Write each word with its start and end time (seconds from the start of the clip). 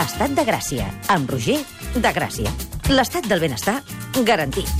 Estat 0.00 0.32
de 0.32 0.40
Gràcia, 0.48 0.86
amb 1.12 1.28
Roger 1.28 1.58
de 1.92 2.10
Gràcia. 2.16 2.48
L'estat 2.88 3.26
del 3.28 3.42
benestar 3.42 3.74
garantit. 4.24 4.70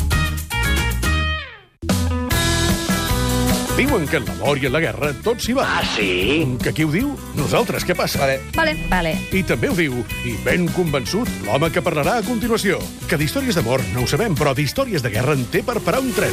Diuen 3.76 4.06
que 4.08 4.16
en 4.16 4.24
l'amor 4.24 4.56
i 4.62 4.70
en 4.70 4.72
la 4.72 4.80
guerra 4.80 5.10
tot 5.20 5.44
s'hi 5.44 5.52
va. 5.58 5.66
Ah, 5.68 5.82
sí? 5.84 6.46
Que 6.64 6.72
qui 6.72 6.86
ho 6.88 6.92
diu? 6.94 7.12
Nosaltres, 7.36 7.84
què 7.84 7.92
passa? 7.98 8.22
Vale. 8.24 8.38
Vale. 8.56 8.74
Vale. 8.88 9.12
I 9.36 9.44
també 9.44 9.68
ho 9.68 9.76
diu, 9.76 10.00
i 10.24 10.32
ben 10.46 10.64
convençut, 10.72 11.28
l'home 11.44 11.68
que 11.68 11.84
parlarà 11.84 12.16
a 12.22 12.24
continuació. 12.24 12.80
Que 13.04 13.20
d'històries 13.20 13.60
d'amor 13.60 13.84
no 13.92 14.06
ho 14.06 14.08
sabem, 14.08 14.32
però 14.32 14.56
d'històries 14.56 15.04
de 15.04 15.12
guerra 15.12 15.36
en 15.36 15.44
té 15.52 15.60
per 15.60 15.76
parar 15.84 16.00
un 16.00 16.12
tren. 16.16 16.32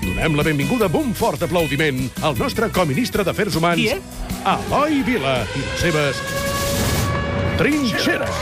Donem 0.00 0.40
la 0.40 0.48
benvinguda 0.48 0.88
amb 0.88 0.96
un 0.96 1.12
fort 1.12 1.44
aplaudiment 1.44 2.06
al 2.24 2.40
nostre 2.40 2.72
coministre 2.72 3.20
d'Afers 3.28 3.60
Humans, 3.60 3.84
Qui 3.84 3.92
és? 3.92 4.28
Eloi 4.48 5.02
Vila, 5.04 5.42
i 5.44 5.66
les 5.66 5.80
seves 5.84 6.20
trinxeres. 7.58 8.38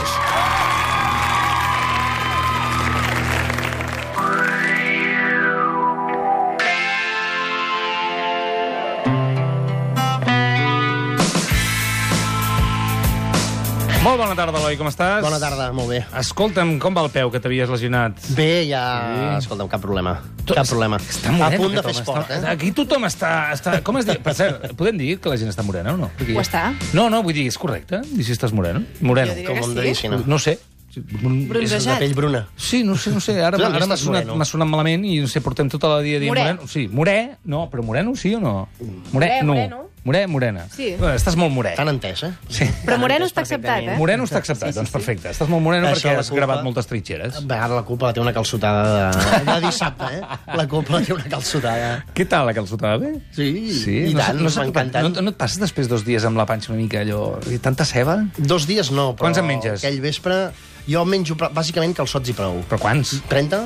Molt 14.17 14.31
bona 14.31 14.35
tarda, 14.39 14.57
Eloi, 14.57 14.77
com 14.79 14.87
estàs? 14.89 15.19
Bona 15.21 15.37
tarda, 15.37 15.67
molt 15.77 15.91
bé. 15.93 15.99
Escolta'm, 16.17 16.71
com 16.81 16.95
va 16.97 17.03
el 17.05 17.11
peu 17.13 17.29
que 17.29 17.37
t'havies 17.43 17.69
lesionat? 17.69 18.17
Bé, 18.33 18.63
ja... 18.65 18.79
Sí. 19.05 19.25
Escolta'm, 19.43 19.67
cap 19.69 19.83
problema. 19.83 20.15
Tot- 20.41 20.55
Cap 20.57 20.65
problema. 20.71 20.97
Està 20.97 21.29
moreno, 21.35 21.45
A 21.45 21.59
punt 21.61 21.75
de 21.77 21.83
fer 21.85 21.93
esport, 21.99 22.23
està- 22.31 22.39
eh? 22.39 22.49
Aquí 22.55 22.71
tothom 22.73 23.05
està, 23.05 23.29
està... 23.53 23.75
Com 23.85 23.99
es 24.01 24.07
diu? 24.09 24.17
Per 24.25 24.33
cert, 24.33 24.65
podem 24.79 24.97
dir 24.97 25.19
que 25.21 25.29
la 25.29 25.37
gent 25.37 25.51
està 25.53 25.61
morena 25.67 25.93
o 25.93 25.99
no? 26.01 26.09
Perquè... 26.17 26.33
Ho 26.33 26.41
està? 26.41 26.63
No, 26.97 27.05
no, 27.13 27.21
vull 27.27 27.37
dir, 27.37 27.45
és 27.51 27.59
correcte 27.61 28.01
dir 28.09 28.25
si 28.25 28.33
estàs 28.33 28.55
moreno. 28.57 28.81
Moreno. 29.05 29.35
Jo 29.35 29.37
diria 29.37 29.51
Com 29.51 29.59
que 29.59 29.65
em 29.67 29.69
sí. 29.75 29.79
medicina. 29.83 30.19
No 30.25 30.39
sé. 30.41 30.57
Bronzejat. 30.97 31.91
De 31.99 31.99
pell 32.07 32.15
bruna. 32.17 32.41
Sí, 32.57 32.81
no 32.83 32.95
sé, 32.97 33.11
no 33.13 33.21
sé. 33.21 33.35
Ara, 33.37 33.59
ara 33.61 33.85
m'ha 33.85 33.97
sonat, 34.01 34.25
moreno. 34.25 34.45
sonat 34.49 34.71
malament 34.71 35.05
i 35.05 35.19
no 35.21 35.29
sé, 35.29 35.43
portem 35.45 35.69
tota 35.69 35.91
la 35.93 36.01
dia 36.01 36.17
dient 36.17 36.33
Morè. 36.33 36.47
moreno. 36.47 36.65
Sí, 36.71 36.87
morè, 36.89 37.19
no, 37.45 37.67
però 37.69 37.85
moreno 37.85 38.15
sí 38.17 38.33
o 38.33 38.41
no? 38.41 38.55
Morè, 38.81 39.11
Morè, 39.13 39.29
no. 39.43 39.53
moreno. 39.53 39.83
Morè, 40.07 40.21
morena. 40.31 40.63
Sí. 40.71 40.93
Bé, 40.99 41.09
estàs 41.17 41.35
molt 41.39 41.51
morè. 41.51 41.73
Tan 41.75 41.89
entès, 41.91 42.21
eh? 42.23 42.29
Sí. 42.47 42.63
Però 42.85 42.95
Tan 42.95 43.01
Moreno 43.03 43.25
està 43.27 43.41
acceptat, 43.43 43.83
eh? 43.83 43.95
Moreno 43.99 44.23
està 44.27 44.39
acceptat, 44.39 44.71
doncs 44.77 44.91
perfecte. 44.93 45.33
Estàs 45.33 45.49
molt 45.51 45.65
moreno 45.65 45.89
Això, 45.89 46.07
perquè 46.07 46.21
has 46.23 46.29
culpa- 46.31 46.39
gravat 46.45 46.63
moltes 46.63 46.87
trinxeres. 46.87 47.41
Ara 47.43 47.67
la 47.75 47.83
culpa 47.87 48.07
la 48.07 48.13
té 48.15 48.21
una 48.23 48.31
calçotada 48.35 49.11
de, 49.11 49.41
de 49.51 49.57
dissabte, 49.65 50.07
eh? 50.15 50.21
La 50.55 50.65
culpa 50.71 50.95
la 50.95 51.01
té 51.03 51.11
una 51.17 51.27
calçotada. 51.27 51.89
Què 52.15 52.25
tal, 52.31 52.47
la 52.47 52.55
calçotada, 52.55 52.97
bé? 53.03 53.11
Sí, 53.35 53.49
Sí, 53.81 53.97
i 54.11 54.13
no, 54.15 54.21
tant, 54.23 54.39
no, 54.39 54.49
m'ha 54.55 54.65
encantat. 54.69 55.03
no, 55.09 55.25
no 55.27 55.35
et 55.35 55.37
passes 55.43 55.59
després 55.59 55.91
dos 55.91 56.05
dies 56.07 56.23
amb 56.29 56.39
la 56.39 56.45
panxa 56.47 56.71
una 56.71 56.79
mica 56.81 57.03
allò... 57.03 57.35
i 57.51 57.59
Tanta 57.59 57.83
ceba? 57.85 58.21
Dos 58.37 58.65
dies 58.69 58.93
no, 58.95 59.09
però... 59.11 59.27
Quants 59.27 59.43
en 59.43 59.49
menges? 59.51 59.83
Aquell 59.83 59.99
vespre... 60.07 60.39
Jo 60.87 61.03
menjo 61.05 61.35
bàsicament 61.35 61.93
calçots 61.97 62.29
i 62.31 62.35
prou. 62.37 62.61
Però 62.69 62.79
quants? 62.79 63.17
30? 63.27 63.59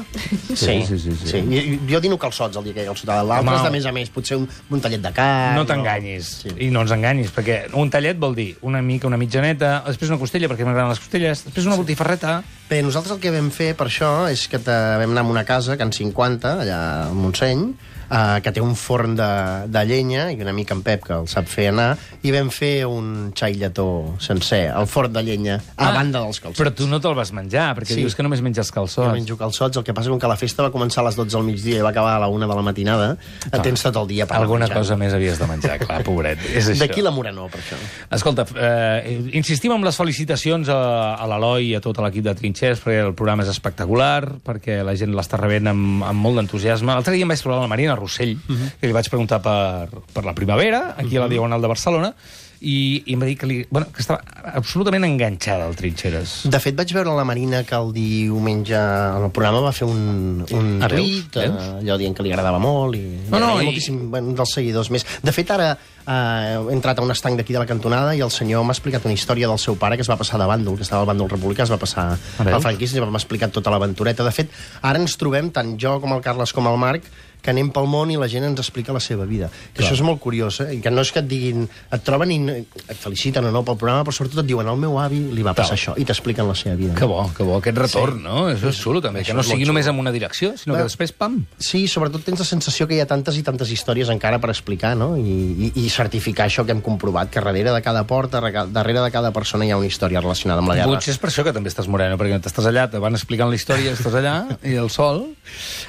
sí, 0.55 0.81
sí, 0.87 0.97
sí. 0.97 1.13
sí. 1.21 1.41
Jo, 1.45 1.61
jo 1.93 1.99
dino 2.01 2.17
calçots 2.21 2.57
el 2.57 2.63
dia 2.65 2.73
que 2.73 2.81
hi 2.83 2.87
ha 2.87 2.93
calçotada. 2.93 3.23
L'altre 3.27 3.55
és 3.59 3.65
de 3.67 3.71
més 3.75 3.85
a 3.85 3.93
més, 3.95 4.09
potser 4.13 4.39
un, 4.41 4.47
un 4.71 4.81
tallet 4.81 5.01
de 5.03 5.11
carn... 5.13 5.55
No 5.59 5.65
o- 5.65 5.69
t'enganyis. 5.69 6.31
Sí. 6.45 6.55
I 6.67 6.71
no 6.73 6.81
ens 6.85 6.93
enganyis, 6.95 7.29
perquè 7.35 7.59
un 7.77 7.91
tallet 7.93 8.17
vol 8.21 8.33
dir 8.37 8.49
una 8.65 8.81
mica, 8.81 9.07
una 9.09 9.19
mitjaneta, 9.21 9.83
després 9.87 10.09
una 10.09 10.19
costella, 10.21 10.49
perquè 10.51 10.65
m'agraden 10.65 10.89
les 10.95 11.03
costelles, 11.03 11.45
després 11.49 11.69
una 11.69 11.77
botifarreta... 11.81 12.39
Bé, 12.71 12.77
nosaltres 12.85 13.17
el 13.17 13.19
que 13.19 13.33
vam 13.35 13.49
fer 13.51 13.73
per 13.75 13.89
això 13.89 14.09
és 14.31 14.45
que 14.47 14.55
te- 14.63 14.71
vam 15.01 15.11
anar 15.11 15.25
a 15.25 15.27
una 15.27 15.41
casa, 15.43 15.75
Can 15.75 15.91
50, 15.91 16.53
allà 16.63 16.77
a 17.01 17.09
Montseny, 17.11 17.65
eh, 18.07 18.37
que 18.45 18.53
té 18.55 18.61
un 18.63 18.77
forn 18.79 19.17
de, 19.19 19.27
de 19.67 19.81
llenya, 19.89 20.29
i 20.31 20.37
un 20.39 20.47
amic 20.47 20.71
en 20.71 20.79
Pep 20.85 21.03
que 21.03 21.17
el 21.17 21.27
sap 21.27 21.49
fer 21.51 21.65
anar, 21.73 21.89
i 22.23 22.31
vam 22.31 22.47
fer 22.47 22.85
un 22.87 23.33
xai 23.35 23.57
lletó 23.59 24.15
sencer, 24.23 24.69
al 24.71 24.87
forn 24.87 25.11
de 25.11 25.25
llenya, 25.27 25.57
a 25.75 25.89
Ah, 25.89 25.91
banda 25.97 26.21
dels 26.23 26.39
calçots. 26.39 26.61
Però 26.63 26.71
tu 26.71 26.87
no 26.87 27.01
te'l 27.11 27.19
vas 27.19 27.31
menjar, 27.35 27.75
perquè 27.77 27.93
Sí. 27.93 27.99
dius 28.01 28.15
que 28.15 28.23
només 28.23 28.41
menges 28.41 28.71
Jo 28.71 28.73
calçots. 28.79 29.11
menjo 29.13 29.37
calçots, 29.37 29.77
el 29.77 29.83
que 29.83 29.93
passa 29.93 30.09
és 30.09 30.17
que 30.19 30.27
la 30.27 30.37
festa 30.39 30.63
va 30.63 30.71
començar 30.71 31.03
a 31.03 31.09
les 31.09 31.15
12 31.19 31.35
del 31.37 31.43
migdia 31.45 31.77
i 31.79 31.81
va 31.83 31.89
acabar 31.91 32.15
a 32.15 32.19
la 32.19 32.27
1 32.31 32.47
de 32.47 32.55
la 32.55 32.61
matinada. 32.63 33.17
Ah, 33.51 33.61
tens 33.61 33.83
tot 33.83 33.95
el 33.97 34.07
dia 34.07 34.25
per 34.25 34.37
Alguna 34.37 34.65
menjar. 34.65 34.77
cosa 34.77 34.95
més 34.97 35.13
havies 35.13 35.37
de 35.39 35.47
menjar, 35.47 35.77
clar, 35.79 36.01
pobret. 36.07 36.39
És 36.55 36.69
això. 36.69 36.79
D'aquí 36.87 37.01
la 37.03 37.11
morenor, 37.11 37.49
per 37.51 37.59
això. 37.59 37.75
Escolta, 38.09 38.45
eh, 38.55 39.29
insistim 39.33 39.71
amb 39.73 39.83
les 39.83 39.95
felicitacions 39.95 40.69
a, 40.69 41.15
a 41.15 41.27
l'Eloi 41.27 41.67
i 41.71 41.75
a 41.75 41.81
tot 41.81 41.97
l'equip 41.99 42.23
de 42.23 42.33
Trinxers, 42.35 42.81
perquè 42.83 43.05
el 43.07 43.13
programa 43.13 43.43
és 43.43 43.49
espectacular, 43.49 44.39
perquè 44.45 44.83
la 44.83 44.95
gent 44.95 45.13
l'està 45.13 45.37
rebent 45.37 45.67
amb, 45.67 46.03
amb 46.03 46.19
molt 46.21 46.35
d'entusiasme. 46.37 46.93
L'altre 46.93 47.13
dia 47.13 47.23
em 47.23 47.29
vaig 47.29 47.39
trobar 47.41 47.57
amb 47.59 47.65
la 47.65 47.73
Marina 47.75 47.95
Rossell, 47.95 48.37
que 48.79 48.87
li 48.87 48.93
vaig 48.93 49.09
preguntar 49.09 49.41
per, 49.41 49.89
per 50.13 50.23
la 50.25 50.33
primavera, 50.33 50.95
aquí 50.97 51.17
a 51.17 51.21
la 51.21 51.27
Diagonal 51.27 51.61
de 51.61 51.67
Barcelona, 51.67 52.13
i, 52.61 53.01
i 53.09 53.13
em 53.15 53.21
va 53.21 53.25
dir 53.25 53.35
que, 53.41 53.47
li, 53.49 53.55
bueno, 53.73 53.87
que 53.93 54.03
estava 54.03 54.21
absolutament 54.53 55.03
enganxada 55.07 55.65
al 55.65 55.75
Trinxeres. 55.75 56.33
De 56.53 56.59
fet, 56.61 56.75
vaig 56.77 56.93
veure 56.93 57.13
la 57.17 57.25
Marina 57.25 57.63
que 57.65 57.75
el 57.75 57.89
diumenge 57.95 58.77
en 58.77 59.25
el 59.25 59.31
programa 59.33 59.63
va 59.65 59.71
fer 59.73 59.87
un, 59.89 60.43
un 60.45 60.67
veus? 60.85 60.93
tuit, 60.93 61.39
eh, 61.41 61.49
allò 61.81 61.97
dient 61.97 62.13
que 62.17 62.25
li 62.25 62.31
agradava 62.35 62.59
molt 62.61 62.95
i 62.99 63.03
No, 63.31 63.39
no, 63.41 63.55
i- 63.61 63.65
moltíssim 63.71 63.97
un 64.13 64.35
dels 64.37 64.53
seguidors 64.53 64.91
més. 64.93 65.05
De 65.25 65.33
fet, 65.33 65.49
ara 65.57 65.73
eh, 66.07 66.57
he 66.69 66.73
entrat 66.73 66.99
a 66.99 67.05
un 67.05 67.11
estanc 67.11 67.37
d'aquí 67.39 67.53
de 67.53 67.59
la 67.59 67.65
cantonada 67.69 68.15
i 68.15 68.21
el 68.21 68.31
senyor 68.31 68.63
m'ha 68.65 68.73
explicat 68.75 69.05
una 69.05 69.13
història 69.17 69.47
del 69.47 69.59
seu 69.59 69.75
pare 69.77 69.97
que 69.97 70.01
es 70.05 70.09
va 70.11 70.17
passar 70.17 70.39
de 70.41 70.45
bàndol, 70.49 70.75
que 70.77 70.83
estava 70.87 71.01
al 71.05 71.09
bàndol 71.09 71.29
republicà, 71.29 71.63
es 71.63 71.71
va 71.73 71.77
passar 71.81 72.11
al 72.39 72.61
franquisme 72.61 73.01
i 73.01 73.05
m'ha 73.05 73.19
explicat 73.21 73.51
tota 73.51 73.69
l'aventureta. 73.73 74.23
De 74.23 74.31
fet, 74.31 74.49
ara 74.81 74.99
ens 75.01 75.17
trobem, 75.17 75.51
tant 75.51 75.75
jo 75.79 75.99
com 76.01 76.13
el 76.13 76.21
Carles 76.21 76.53
com 76.53 76.67
el 76.67 76.77
Marc, 76.77 77.03
que 77.41 77.49
anem 77.49 77.71
pel 77.73 77.87
món 77.89 78.11
i 78.13 78.19
la 78.21 78.27
gent 78.29 78.43
ens 78.45 78.59
explica 78.61 78.93
la 78.93 78.99
seva 79.01 79.25
vida. 79.25 79.47
Que 79.73 79.81
això 79.81 79.95
és 79.95 80.01
molt 80.05 80.19
curiós, 80.21 80.59
eh? 80.61 80.75
Que 80.77 80.91
no 80.93 81.01
és 81.01 81.09
que 81.11 81.23
et 81.23 81.25
diguin... 81.25 81.63
Et 81.89 82.03
troben 82.05 82.29
i 82.29 82.35
no- 82.37 82.53
et 82.53 82.99
feliciten 83.01 83.47
o 83.49 83.49
no 83.49 83.63
pel 83.65 83.79
programa, 83.81 84.03
però 84.05 84.13
sobretot 84.13 84.43
et 84.43 84.45
diuen 84.51 84.67
al 84.69 84.77
meu 84.77 84.99
avi 85.01 85.17
li 85.33 85.41
va 85.41 85.55
passar 85.57 85.73
això 85.73 85.95
i 85.97 86.05
t'expliquen 86.05 86.45
la 86.45 86.53
seva 86.53 86.75
vida. 86.77 86.93
Que 86.93 87.07
bo, 87.09 87.23
que 87.33 87.41
bo, 87.41 87.55
aquest 87.57 87.79
retorn, 87.81 88.19
Sí. 88.19 88.23
no? 88.27 88.43
Això 88.51 88.69
és 88.69 88.77
xulo, 88.77 89.01
també, 89.01 89.23
que 89.23 89.31
Això 89.31 89.33
no 89.33 89.41
és 89.41 89.47
molt 89.49 89.57
sigui 89.57 89.65
només 89.71 89.89
amb 89.89 90.03
una 90.03 90.11
direcció, 90.13 90.51
sinó 90.55 90.75
que 90.75 90.83
Clar. 90.83 90.91
després, 90.91 91.13
pam, 91.17 91.39
Sí, 91.57 91.87
sobretot 91.87 92.21
tens 92.23 92.37
la 92.37 92.45
sensació 92.45 92.85
que 92.87 92.93
hi 92.93 93.01
ha 93.01 93.07
tantes 93.09 93.35
i 93.35 93.41
tantes 93.41 93.71
històries 93.73 94.13
encara 94.13 94.37
per 94.37 94.51
explicar, 94.53 94.93
no? 94.95 95.17
I, 95.17 95.71
i, 95.73 95.73
i 95.81 95.89
certificar 95.91 96.47
això 96.47 96.65
que 96.65 96.71
hem 96.73 96.81
comprovat, 96.81 97.29
que 97.29 97.41
darrere 97.43 97.71
de 97.75 97.81
cada 97.85 98.05
porta, 98.07 98.41
darrere 98.41 99.01
de 99.01 99.11
cada 99.11 99.31
persona 99.35 99.65
hi 99.67 99.71
ha 99.71 99.77
una 99.77 99.87
història 99.89 100.21
relacionada 100.23 100.63
amb 100.63 100.71
la 100.71 100.77
guerra. 100.79 100.95
Potser 100.95 101.13
és 101.13 101.19
per 101.21 101.29
això 101.29 101.43
que 101.45 101.53
també 101.53 101.69
estàs 101.71 101.89
moreno, 101.91 102.17
perquè 102.19 102.39
t'estàs 102.41 102.67
allà, 102.71 102.87
te 102.91 103.01
van 103.03 103.17
explicant 103.17 103.51
la 103.51 103.59
història, 103.59 103.93
estàs 103.97 104.15
allà, 104.21 104.35
i 104.63 104.77
el 104.79 104.89
sol... 104.93 105.25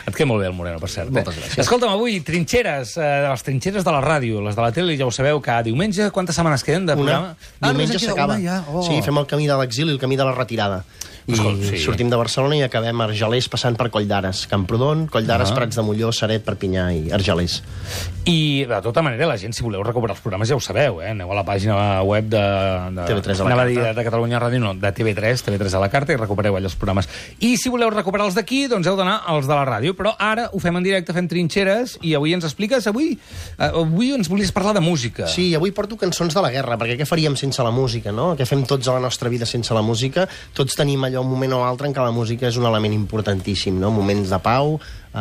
Et 0.06 0.14
queda 0.14 0.26
molt 0.26 0.42
bé 0.42 0.48
el 0.50 0.56
moreno, 0.58 0.80
per 0.82 0.90
cert. 0.90 1.12
Moltes 1.14 1.36
gràcies. 1.38 1.60
Escolta'm, 1.62 1.92
avui, 1.94 2.18
trinxeres, 2.26 2.96
eh, 2.98 3.10
les 3.28 3.46
trinxeres 3.46 3.86
de 3.86 3.94
la 3.94 4.02
ràdio, 4.02 4.42
les 4.42 4.58
de 4.58 4.62
la 4.64 4.72
tele, 4.74 4.96
ja 4.98 5.06
ho 5.06 5.14
sabeu, 5.14 5.40
cada 5.44 5.62
diumenge, 5.68 6.10
quantes 6.10 6.36
setmanes 6.36 6.64
queden 6.66 6.86
de 6.90 6.96
programa? 6.98 7.36
Una. 7.36 7.70
només 7.70 7.90
Diumenge 7.92 8.06
s'acaba. 8.10 8.38
ja? 8.42 8.64
Oh. 8.68 8.82
Sí, 8.82 8.98
fem 9.06 9.22
el 9.22 9.26
camí 9.30 9.46
de 9.46 9.56
l'exili 9.60 9.94
el 9.94 10.00
camí 10.02 10.16
de 10.18 10.26
la 10.26 10.34
retirada. 10.34 10.82
I 11.26 11.32
Escolta, 11.36 11.68
sí. 11.70 11.78
sortim 11.78 12.10
de 12.10 12.16
Barcelona 12.18 12.56
i 12.58 12.62
acabem 12.66 13.00
a 13.00 13.04
Argelers 13.06 13.46
passant 13.48 13.76
per 13.78 13.90
Coll 13.94 14.08
d'Ares, 14.10 14.46
Camprodon, 14.50 15.06
Coll 15.12 15.26
d'Ares, 15.26 15.52
Ah. 15.52 15.54
Prats 15.54 15.76
de 15.76 15.82
Molló, 15.86 16.10
Saret, 16.12 16.42
Perpinyà 16.44 16.88
i 16.96 17.10
Argelers. 17.14 17.60
I, 18.24 18.64
de 18.70 18.80
tota 18.82 19.02
manera, 19.02 19.26
la 19.26 19.36
gent, 19.38 19.52
si 19.54 19.62
voleu 19.62 19.82
recuperar 19.82 20.14
els 20.16 20.22
programes, 20.22 20.48
ja 20.48 20.54
ho 20.56 20.60
sabeu, 20.62 21.00
eh? 21.02 21.10
Aneu 21.10 21.30
a 21.30 21.34
la 21.34 21.44
pàgina 21.44 21.76
web 22.06 22.28
de... 22.30 22.38
de 22.94 23.06
TV3 23.08 23.40
a 23.40 23.44
la 23.44 23.56
carta. 23.56 23.92
de 23.94 24.04
Catalunya 24.06 24.40
Ràdio, 24.40 24.60
no, 24.62 24.74
de 24.74 24.92
TV3, 24.94 25.42
TV3 25.46 25.74
a 25.74 25.80
la 25.82 25.88
carta, 25.90 26.12
i 26.14 26.16
recupereu 26.16 26.56
allà 26.58 26.70
els 26.70 26.76
programes. 26.78 27.08
I 27.40 27.56
si 27.58 27.70
voleu 27.70 27.90
recuperar 27.90 28.26
els 28.26 28.34
d'aquí, 28.38 28.66
doncs 28.70 28.86
heu 28.86 28.96
d'anar 28.98 29.20
als 29.26 29.46
de 29.50 29.54
la 29.54 29.64
ràdio. 29.66 29.94
Però 29.98 30.14
ara 30.18 30.48
ho 30.52 30.58
fem 30.62 30.76
en 30.78 30.86
directe, 30.86 31.12
fem 31.14 31.26
trinxeres, 31.30 31.96
i 32.02 32.14
avui 32.18 32.34
ens 32.34 32.44
expliques, 32.46 32.86
avui, 32.86 33.16
eh, 33.58 33.70
avui 33.70 34.12
ens 34.14 34.30
volies 34.30 34.52
parlar 34.54 34.74
de 34.74 34.80
música. 34.84 35.26
Sí, 35.26 35.54
avui 35.58 35.70
porto 35.74 35.96
cançons 35.98 36.34
de 36.34 36.42
la 36.42 36.50
guerra, 36.54 36.78
perquè 36.78 36.96
què 37.00 37.06
faríem 37.06 37.34
sense 37.36 37.62
la 37.62 37.70
música, 37.74 38.12
no? 38.14 38.32
Què 38.38 38.46
fem 38.46 38.62
tots 38.66 38.86
a 38.88 38.94
la 38.98 39.00
nostra 39.00 39.28
vida 39.28 39.46
sense 39.46 39.74
la 39.74 39.82
música? 39.82 40.28
Tots 40.54 40.78
tenim 40.78 41.02
allò 41.12 41.22
un 41.22 41.30
moment 41.30 41.52
o 41.54 41.62
altre 41.68 41.86
en 41.88 41.94
què 41.94 42.02
la 42.02 42.10
música 42.16 42.48
és 42.50 42.56
un 42.58 42.66
element 42.66 42.96
importantíssim, 42.96 43.78
no? 43.78 43.92
Moments 43.94 44.32
de 44.32 44.38
pau, 44.42 44.78
eh, 45.12 45.18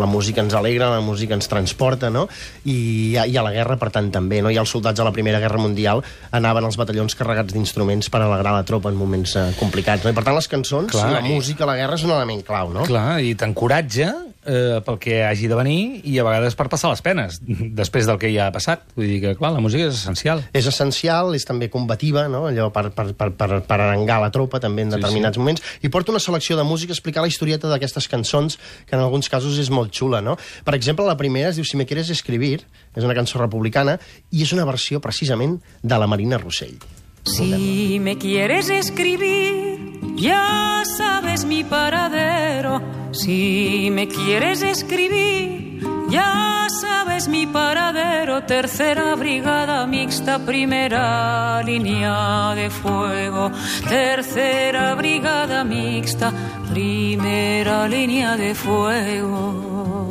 la 0.00 0.06
música 0.08 0.40
ens 0.40 0.54
alegra, 0.54 0.88
la 0.94 1.00
música 1.04 1.34
ens 1.36 1.48
transporta, 1.50 2.10
no? 2.10 2.26
I, 2.64 3.16
i 3.18 3.36
a 3.36 3.42
la 3.44 3.52
guerra, 3.54 3.76
per 3.80 3.90
tant, 3.94 4.10
també, 4.14 4.40
no? 4.42 4.50
I 4.54 4.58
els 4.62 4.70
soldats 4.70 5.00
a 5.02 5.06
la 5.06 5.12
Primera 5.14 5.40
Guerra 5.42 5.58
Mundial 5.60 6.02
anaven 6.34 6.64
als 6.70 6.78
batallons 6.80 7.14
carregats 7.18 7.52
d'instruments 7.54 8.08
per 8.10 8.22
alegrar 8.24 8.54
la 8.56 8.64
tropa 8.64 8.88
en 8.92 8.96
moments 8.98 9.36
eh, 9.36 9.48
complicats, 9.60 10.04
no? 10.06 10.14
I 10.14 10.16
per 10.16 10.24
tant, 10.24 10.38
les 10.38 10.48
cançons, 10.48 10.90
Clar, 10.94 11.10
la 11.18 11.24
i- 11.26 11.32
música 11.34 11.66
la 11.68 11.76
guerra 11.76 11.98
és 11.98 12.06
un 12.06 12.14
element 12.16 12.42
clau, 12.46 12.72
no? 12.74 12.86
Clar, 12.88 13.18
i 13.20 13.34
t'encoratja 13.34 14.14
eh, 14.46 14.80
pel 14.84 14.98
que 15.02 15.22
hagi 15.24 15.48
de 15.50 15.56
venir 15.58 16.00
i 16.04 16.18
a 16.18 16.24
vegades 16.26 16.54
per 16.58 16.68
passar 16.72 16.90
les 16.92 17.02
penes, 17.04 17.40
després 17.80 18.06
del 18.08 18.18
que 18.22 18.30
ja 18.32 18.46
ha 18.48 18.52
passat. 18.54 18.84
Vull 18.96 19.08
dir 19.08 19.20
que, 19.22 19.34
clar, 19.38 19.52
la 19.56 19.62
música 19.64 19.86
és 19.88 19.94
essencial. 19.98 20.42
és 20.52 20.66
essencial, 20.70 21.34
és 21.34 21.44
també 21.48 21.68
combativa, 21.72 22.26
no? 22.28 22.44
allò 22.50 22.70
per, 22.74 22.90
per, 22.94 23.10
per, 23.18 23.30
per, 23.38 23.60
per 23.66 23.78
arengar 23.80 24.20
la 24.22 24.30
tropa 24.34 24.60
també 24.60 24.82
en 24.86 24.92
Sí, 24.92 24.98
determinats 24.98 25.36
sí. 25.38 25.42
moments, 25.42 25.62
i 25.82 25.88
porta 25.88 26.12
una 26.12 26.20
selecció 26.22 26.56
de 26.56 26.64
música 26.64 26.92
a 26.92 26.96
explicar 26.98 27.22
la 27.24 27.28
historieta 27.32 27.68
d'aquestes 27.68 28.08
cançons, 28.08 28.58
que 28.86 28.96
en 28.96 29.02
alguns 29.02 29.28
casos 29.32 29.58
és 29.58 29.70
molt 29.70 29.92
xula. 29.94 30.20
No? 30.24 30.36
Per 30.64 30.74
exemple, 30.74 31.04
la 31.08 31.16
primera 31.16 31.50
es 31.50 31.56
diu 31.56 31.64
Si 31.64 31.76
me 31.76 31.86
quieres 31.86 32.10
escribir, 32.10 32.62
és 32.94 33.04
una 33.04 33.14
cançó 33.14 33.38
republicana, 33.40 33.98
i 34.30 34.42
és 34.44 34.52
una 34.52 34.64
versió 34.68 35.00
precisament 35.00 35.58
de 35.82 35.98
la 35.98 36.06
Marina 36.06 36.38
Rossell. 36.38 36.76
Si 37.24 37.98
me 38.04 38.18
quieres 38.18 38.68
escribir, 38.68 39.73
ya 40.16 40.82
sabes 40.84 41.44
mi 41.44 41.64
paradero. 41.64 42.80
Si 43.12 43.90
me 43.92 44.08
quieres 44.08 44.62
escribir, 44.62 45.80
ya 46.10 46.66
sabes 46.68 47.28
mi 47.28 47.46
paradero, 47.46 48.42
tercera 48.42 49.14
brigada 49.14 49.86
mixta, 49.86 50.38
primera 50.38 51.62
línea 51.62 52.54
de 52.54 52.70
fuego, 52.70 53.50
tercera 53.88 54.94
brigada 54.94 55.64
mixta, 55.64 56.32
primera 56.70 57.88
línea 57.88 58.36
de 58.36 58.54
fuego. 58.54 60.08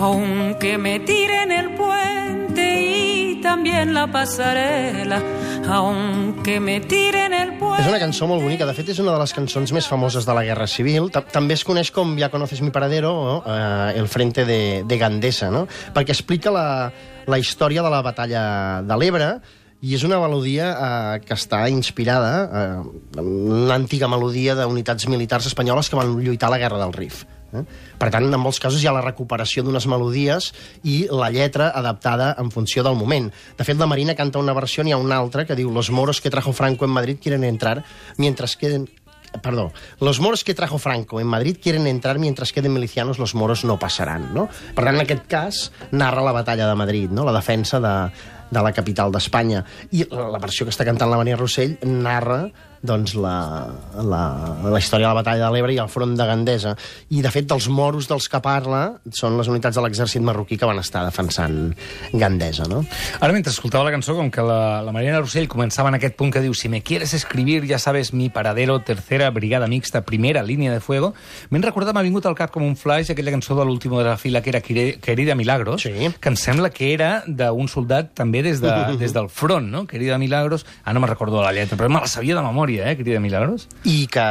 Aunque 0.00 0.78
me 0.78 1.00
tiren 1.00 1.52
el 1.52 1.70
puente 1.74 2.80
y 2.80 3.40
también 3.42 3.94
la 3.94 4.06
pasarela, 4.06 5.20
aunque 5.70 6.58
me 6.60 6.80
tiren 6.80 7.32
el 7.34 7.52
puente... 7.58 7.82
És 7.82 7.88
una 7.90 7.98
cançó 8.00 8.26
molt 8.26 8.42
bonica. 8.42 8.66
De 8.66 8.74
fet, 8.76 8.88
és 8.94 8.98
una 9.02 9.12
de 9.14 9.20
les 9.20 9.34
cançons 9.36 9.72
més 9.76 9.86
famoses 9.88 10.26
de 10.26 10.34
la 10.36 10.44
Guerra 10.46 10.66
Civil. 10.70 11.10
Ta- 11.14 11.22
També 11.28 11.54
es 11.58 11.64
coneix 11.66 11.90
com 11.94 12.16
Ja 12.18 12.30
conoces 12.32 12.62
mi 12.64 12.70
paradero 12.74 13.12
o 13.14 13.36
eh, 13.46 13.98
El 14.00 14.08
frente 14.08 14.44
de, 14.48 14.82
de 14.88 14.98
Gandesa, 14.98 15.50
no? 15.54 15.66
perquè 15.94 16.14
explica 16.16 16.50
la, 16.54 16.66
la 17.26 17.38
història 17.38 17.84
de 17.84 17.92
la 17.92 18.02
batalla 18.02 18.42
de 18.82 18.98
l'Ebre 18.98 19.30
i 19.86 19.92
és 19.94 20.02
una 20.02 20.18
melodia 20.18 20.72
eh, 20.74 21.20
que 21.22 21.36
està 21.36 21.68
inspirada 21.70 22.32
eh, 22.48 23.20
en 23.20 23.28
una 23.62 23.76
antiga 23.78 24.08
melodia 24.10 24.56
d'unitats 24.58 25.06
militars 25.06 25.46
espanyoles 25.52 25.86
que 25.92 26.00
van 26.00 26.16
lluitar 26.18 26.48
a 26.48 26.56
la 26.56 26.58
Guerra 26.64 26.80
del 26.82 26.92
Rif. 26.96 27.22
Eh? 27.52 27.64
Per 27.98 28.10
tant, 28.12 28.26
en 28.28 28.40
molts 28.40 28.60
casos 28.60 28.82
hi 28.82 28.88
ha 28.88 28.94
la 28.96 29.04
recuperació 29.04 29.64
d'unes 29.64 29.86
melodies 29.88 30.52
i 30.84 31.00
la 31.10 31.30
lletra 31.34 31.70
adaptada 31.74 32.34
en 32.38 32.52
funció 32.52 32.84
del 32.84 32.98
moment. 32.98 33.30
De 33.58 33.64
fet, 33.64 33.78
la 33.80 33.88
Marina 33.88 34.16
canta 34.18 34.42
una 34.42 34.56
versió, 34.56 34.84
n'hi 34.84 34.92
ha 34.92 35.00
una 35.00 35.18
altra, 35.18 35.46
que 35.46 35.56
diu 35.56 35.72
Los 35.72 35.90
moros 35.90 36.20
que 36.20 36.30
trajo 36.30 36.52
Franco 36.52 36.84
en 36.84 36.90
Madrid 36.90 37.18
quieren 37.22 37.44
entrar 37.44 37.84
mientras 38.16 38.56
queden... 38.56 38.88
Perdó, 39.42 39.72
los 40.00 40.20
moros 40.20 40.42
que 40.42 40.54
trajo 40.54 40.78
Franco 40.78 41.20
en 41.20 41.26
Madrid 41.26 41.58
quieren 41.62 41.86
entrar 41.86 42.18
mientras 42.18 42.50
queden 42.50 42.72
milicianos, 42.72 43.18
los 43.18 43.34
moros 43.34 43.62
no 43.62 43.78
passaran, 43.78 44.32
no? 44.32 44.48
Per 44.74 44.84
tant, 44.86 44.96
en 44.96 45.02
aquest 45.04 45.26
cas, 45.28 45.58
narra 45.92 46.24
la 46.24 46.32
batalla 46.32 46.66
de 46.66 46.74
Madrid, 46.74 47.10
no? 47.12 47.26
la 47.28 47.36
defensa 47.36 47.78
de, 47.78 47.92
de 48.50 48.62
la 48.62 48.72
capital 48.72 49.12
d'Espanya. 49.12 49.62
I 49.92 50.06
la, 50.08 50.40
versió 50.40 50.66
que 50.66 50.72
està 50.72 50.86
cantant 50.88 51.12
la 51.12 51.20
Maria 51.20 51.36
Rossell 51.36 51.76
narra 51.84 52.46
doncs, 52.82 53.14
la, 53.18 53.66
la, 53.98 54.22
la 54.64 54.78
història 54.78 55.08
de 55.08 55.12
la 55.14 55.18
batalla 55.20 55.46
de 55.48 55.52
l'Ebre 55.54 55.72
i 55.74 55.78
el 55.82 55.88
front 55.90 56.14
de 56.18 56.26
Gandesa. 56.28 56.76
I, 57.10 57.22
de 57.24 57.30
fet, 57.34 57.46
dels 57.50 57.68
moros 57.72 58.08
dels 58.10 58.28
que 58.30 58.40
parla 58.44 58.82
són 59.14 59.36
les 59.38 59.48
unitats 59.50 59.76
de 59.78 59.82
l'exèrcit 59.84 60.22
marroquí 60.22 60.58
que 60.60 60.66
van 60.68 60.78
estar 60.82 61.04
defensant 61.06 61.74
Gandesa, 62.12 62.68
no? 62.70 62.84
Ara, 63.20 63.32
mentre 63.34 63.52
escoltava 63.52 63.84
la 63.88 63.92
cançó, 63.94 64.14
com 64.18 64.30
que 64.30 64.42
la, 64.44 64.80
la 64.86 64.92
Mariana 64.94 65.20
Rossell 65.22 65.48
començava 65.50 65.90
en 65.92 65.98
aquest 65.98 66.16
punt 66.18 66.32
que 66.34 66.42
diu 66.44 66.54
si 66.54 66.68
me 66.68 66.82
quieres 66.82 67.14
escribir, 67.14 67.64
ya 67.66 67.78
sabes 67.78 68.12
mi 68.12 68.28
paradero, 68.30 68.78
tercera 68.80 69.30
brigada 69.30 69.66
mixta, 69.66 70.04
primera 70.06 70.42
línia 70.42 70.72
de 70.72 70.80
fuego, 70.80 71.14
m'he 71.50 71.60
recordat, 71.64 71.94
m'ha 71.96 72.04
vingut 72.06 72.26
al 72.28 72.36
cap 72.38 72.52
com 72.54 72.62
un 72.66 72.76
flash 72.76 73.10
aquella 73.12 73.32
cançó 73.34 73.56
de 73.58 73.64
l'última 73.66 73.98
de 73.98 74.04
la 74.10 74.16
fila 74.16 74.42
que 74.42 74.50
era 74.50 74.60
Querida 74.62 75.34
Milagros, 75.34 75.82
Sí. 75.82 75.92
que 76.20 76.28
em 76.28 76.36
sembla 76.36 76.70
que 76.70 76.92
era 76.92 77.22
d'un 77.26 77.68
soldat 77.68 78.12
també 78.14 78.42
des, 78.42 78.60
de, 78.60 78.72
des 79.00 79.12
del 79.16 79.28
front, 79.28 79.66
no? 79.72 79.86
Querida 79.86 80.18
Milagros, 80.18 80.66
ah, 80.84 80.92
no 80.92 81.00
me'n 81.00 81.10
recordo 81.10 81.40
la 81.42 81.52
lletra, 81.52 81.76
però 81.78 81.88
me 81.88 82.00
la 82.00 82.06
sabia 82.10 82.36
de 82.36 82.42
memòria, 82.44 82.67
eh, 82.76 82.94
Querida 82.98 83.20
Milagros. 83.20 83.68
i 83.88 84.06
que, 84.12 84.26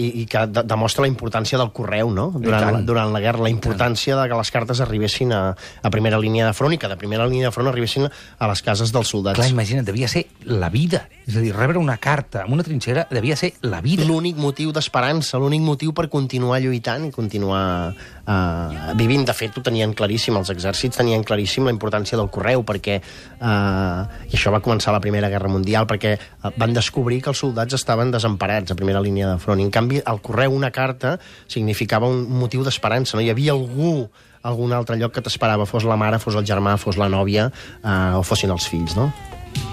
i, 0.00 0.08
i 0.22 0.26
que 0.26 0.46
de, 0.48 0.64
demostra 0.64 1.04
la 1.04 1.10
importància 1.12 1.60
del 1.60 1.72
correu 1.76 2.10
no? 2.14 2.30
durant, 2.34 2.80
durant 2.88 3.12
la 3.12 3.20
guerra, 3.20 3.44
la 3.44 3.52
importància 3.52 4.16
de 4.16 4.28
que 4.30 4.38
les 4.40 4.50
cartes 4.54 4.80
arribessin 4.80 5.32
a, 5.36 5.42
a 5.52 5.92
primera 5.92 6.18
línia 6.18 6.48
de 6.48 6.56
front 6.56 6.72
i 6.72 6.80
que 6.80 6.88
de 6.88 6.96
primera 6.96 7.26
línia 7.28 7.50
de 7.50 7.54
front 7.54 7.68
arribessin 7.68 8.08
a 8.08 8.48
les 8.48 8.64
cases 8.64 8.92
dels 8.94 9.12
soldats. 9.12 9.38
Clar, 9.38 9.50
imagina't, 9.52 9.86
devia 9.86 10.08
ser 10.08 10.24
la 10.48 10.72
vida. 10.72 11.04
És 11.26 11.36
a 11.36 11.44
dir, 11.44 11.52
rebre 11.54 11.78
una 11.78 11.98
carta 12.02 12.42
amb 12.42 12.56
una 12.56 12.64
trinxera 12.66 13.06
devia 13.10 13.36
ser 13.36 13.52
la 13.62 13.82
vida. 13.84 14.06
L'únic 14.08 14.38
motiu 14.40 14.72
d'esperança, 14.74 15.38
l'únic 15.38 15.62
motiu 15.62 15.92
per 15.94 16.08
continuar 16.10 16.60
lluitant 16.62 17.06
i 17.06 17.12
continuar 17.14 17.92
uh, 17.92 18.92
vivint. 18.98 19.26
De 19.28 19.34
fet, 19.36 19.56
ho 19.56 19.64
tenien 19.64 19.94
claríssim, 19.96 20.36
els 20.38 20.50
exèrcits 20.54 20.98
tenien 20.98 21.24
claríssim 21.26 21.66
la 21.68 21.74
importància 21.74 22.18
del 22.18 22.30
correu, 22.32 22.64
perquè, 22.66 22.98
uh, 23.38 24.02
i 24.28 24.36
això 24.38 24.52
va 24.54 24.62
començar 24.64 24.94
la 24.94 25.02
Primera 25.04 25.30
Guerra 25.32 25.50
Mundial, 25.52 25.86
perquè 25.90 26.16
uh, 26.18 26.52
van 26.56 26.74
descobrir 26.76 27.22
que 27.22 27.32
els 27.32 27.42
soldats 27.44 27.78
estaven 27.82 28.14
desemparats 28.14 28.72
a 28.72 28.78
primera 28.78 29.02
línia 29.02 29.28
de 29.34 29.38
front. 29.42 29.60
I, 29.60 29.66
en 29.66 29.74
canvi, 29.74 30.00
el 30.06 30.22
correu, 30.24 30.54
una 30.54 30.70
carta, 30.70 31.18
significava 31.50 32.08
un 32.08 32.24
motiu 32.30 32.62
d'esperança. 32.64 33.18
No? 33.18 33.24
Hi 33.26 33.32
havia 33.34 33.52
algú 33.56 34.06
a 34.06 34.50
algun 34.50 34.72
altre 34.74 34.96
lloc 34.98 35.14
que 35.14 35.22
t'esperava, 35.22 35.66
fos 35.70 35.84
la 35.86 35.98
mare, 35.98 36.18
fos 36.22 36.34
el 36.38 36.46
germà, 36.46 36.76
fos 36.80 36.98
la 36.98 37.08
nòvia 37.12 37.50
uh, 37.50 38.18
o 38.18 38.22
fossin 38.26 38.50
els 38.54 38.66
fills, 38.66 38.96
no? 38.98 39.12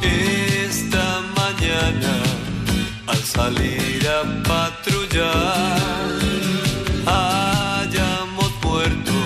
Esta 0.05 1.21
mañana, 1.33 2.13
al 3.09 3.23
salir 3.25 4.05
a 4.05 4.19
patrullar, 4.45 6.11
hayamos 7.09 8.51
muerto 8.61 9.17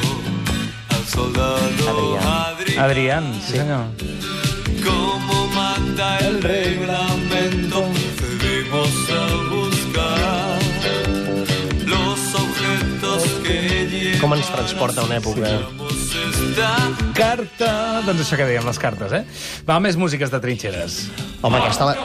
al 0.96 1.04
soldado 1.12 1.92
Adrián. 1.92 2.24
Adrián. 2.48 2.80
Adrián, 2.80 3.34
sí, 3.44 3.58
senyor. 3.58 3.86
Como 4.84 5.48
manda 5.56 6.18
el 6.20 6.42
reglamento, 6.42 7.13
ens 14.44 14.52
transporta 14.52 15.02
a 15.02 15.08
una 15.08 15.20
època. 15.22 15.48
Carta... 17.16 17.72
Doncs 18.04 18.26
això 18.26 18.40
que 18.40 18.48
dèiem, 18.50 18.66
les 18.68 18.82
cartes, 18.82 19.16
eh? 19.16 19.24
Va, 19.68 19.80
més 19.84 19.98
músiques 20.00 20.32
de 20.34 20.42
trinxeres. 20.44 21.06
Home, 21.42 21.62
aquesta... 21.62 21.92
La... 21.92 21.96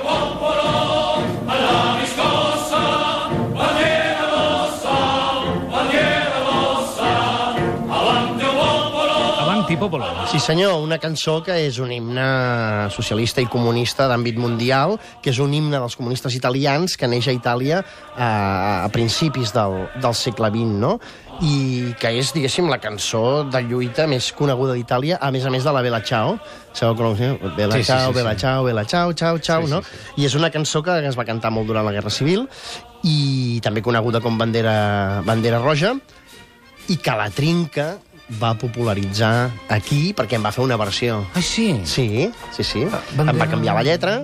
Avanti, 9.43 9.77
Popolo. 9.77 10.07
Sí 10.31 10.39
senyor, 10.41 10.79
una 10.85 10.97
cançó 11.03 11.41
que 11.45 11.59
és 11.67 11.77
un 11.83 11.91
himne 11.93 12.29
socialista 12.95 13.43
i 13.43 13.49
comunista 13.51 14.07
d'àmbit 14.09 14.39
mundial, 14.41 14.95
que 15.21 15.33
és 15.35 15.41
un 15.43 15.53
himne 15.53 15.77
dels 15.77 15.97
comunistes 15.99 16.39
italians 16.39 16.97
que 16.97 17.11
neix 17.11 17.29
a 17.29 17.35
Itàlia 17.37 17.83
a, 17.83 18.29
a 18.87 18.89
principis 18.95 19.53
del, 19.53 19.89
del 19.99 20.15
segle 20.17 20.49
XX, 20.55 20.79
no? 20.81 20.95
I 21.41 21.95
que 22.01 22.11
és, 22.19 22.33
diguéssim, 22.35 22.67
la 22.71 22.81
cançó 22.83 23.45
de 23.47 23.61
lluita 23.63 24.09
més 24.11 24.33
coneguda 24.35 24.75
d'Itàlia, 24.75 25.19
a 25.23 25.31
més 25.31 25.45
a 25.47 25.51
més 25.55 25.63
de 25.65 25.73
la 25.73 25.83
Bella 25.85 26.01
Ciao. 26.03 26.39
Sabeu 26.75 26.97
com 26.99 27.15
diu? 27.19 27.37
Bella 27.57 27.77
Sí, 27.77 27.85
sí, 27.85 27.93
Ciao, 27.93 28.11
sí, 28.11 28.17
Bella 28.19 28.33
sí. 28.35 28.41
Ciao, 28.43 28.65
Bella 28.65 28.85
Ciao, 28.85 29.13
Ciao, 29.15 29.39
Ciao, 29.39 29.63
Sí, 29.63 29.69
sí, 29.69 29.73
no? 29.73 29.83
I 30.17 30.27
és 30.27 30.35
una 30.35 30.51
cançó 30.51 30.83
que 30.83 30.99
es 31.07 31.19
va 31.19 31.25
cantar 31.25 31.53
molt 31.55 31.67
durant 31.71 31.87
la 31.87 31.93
Guerra 31.95 32.11
Civil 32.11 32.49
i 33.07 33.61
també 33.63 33.83
coneguda 33.83 34.21
com 34.21 34.37
Bandera, 34.39 35.23
Bandera 35.25 35.61
Roja 35.63 35.95
i 36.89 36.97
que 36.97 37.15
la 37.17 37.31
Trinca 37.31 37.99
va 38.43 38.53
popularitzar 38.59 39.51
aquí 39.73 40.13
perquè 40.17 40.37
en 40.37 40.45
va 40.45 40.51
fer 40.53 40.65
una 40.65 40.77
versió. 40.77 41.23
Ai, 41.35 41.43
sí? 41.43 41.69
Sí, 41.85 42.31
sí, 42.53 42.65
sí. 42.65 42.83
Bandera- 43.17 43.31
Em 43.33 43.41
va 43.41 43.47
canviar 43.49 43.75
la 43.79 43.85
lletra 43.87 44.19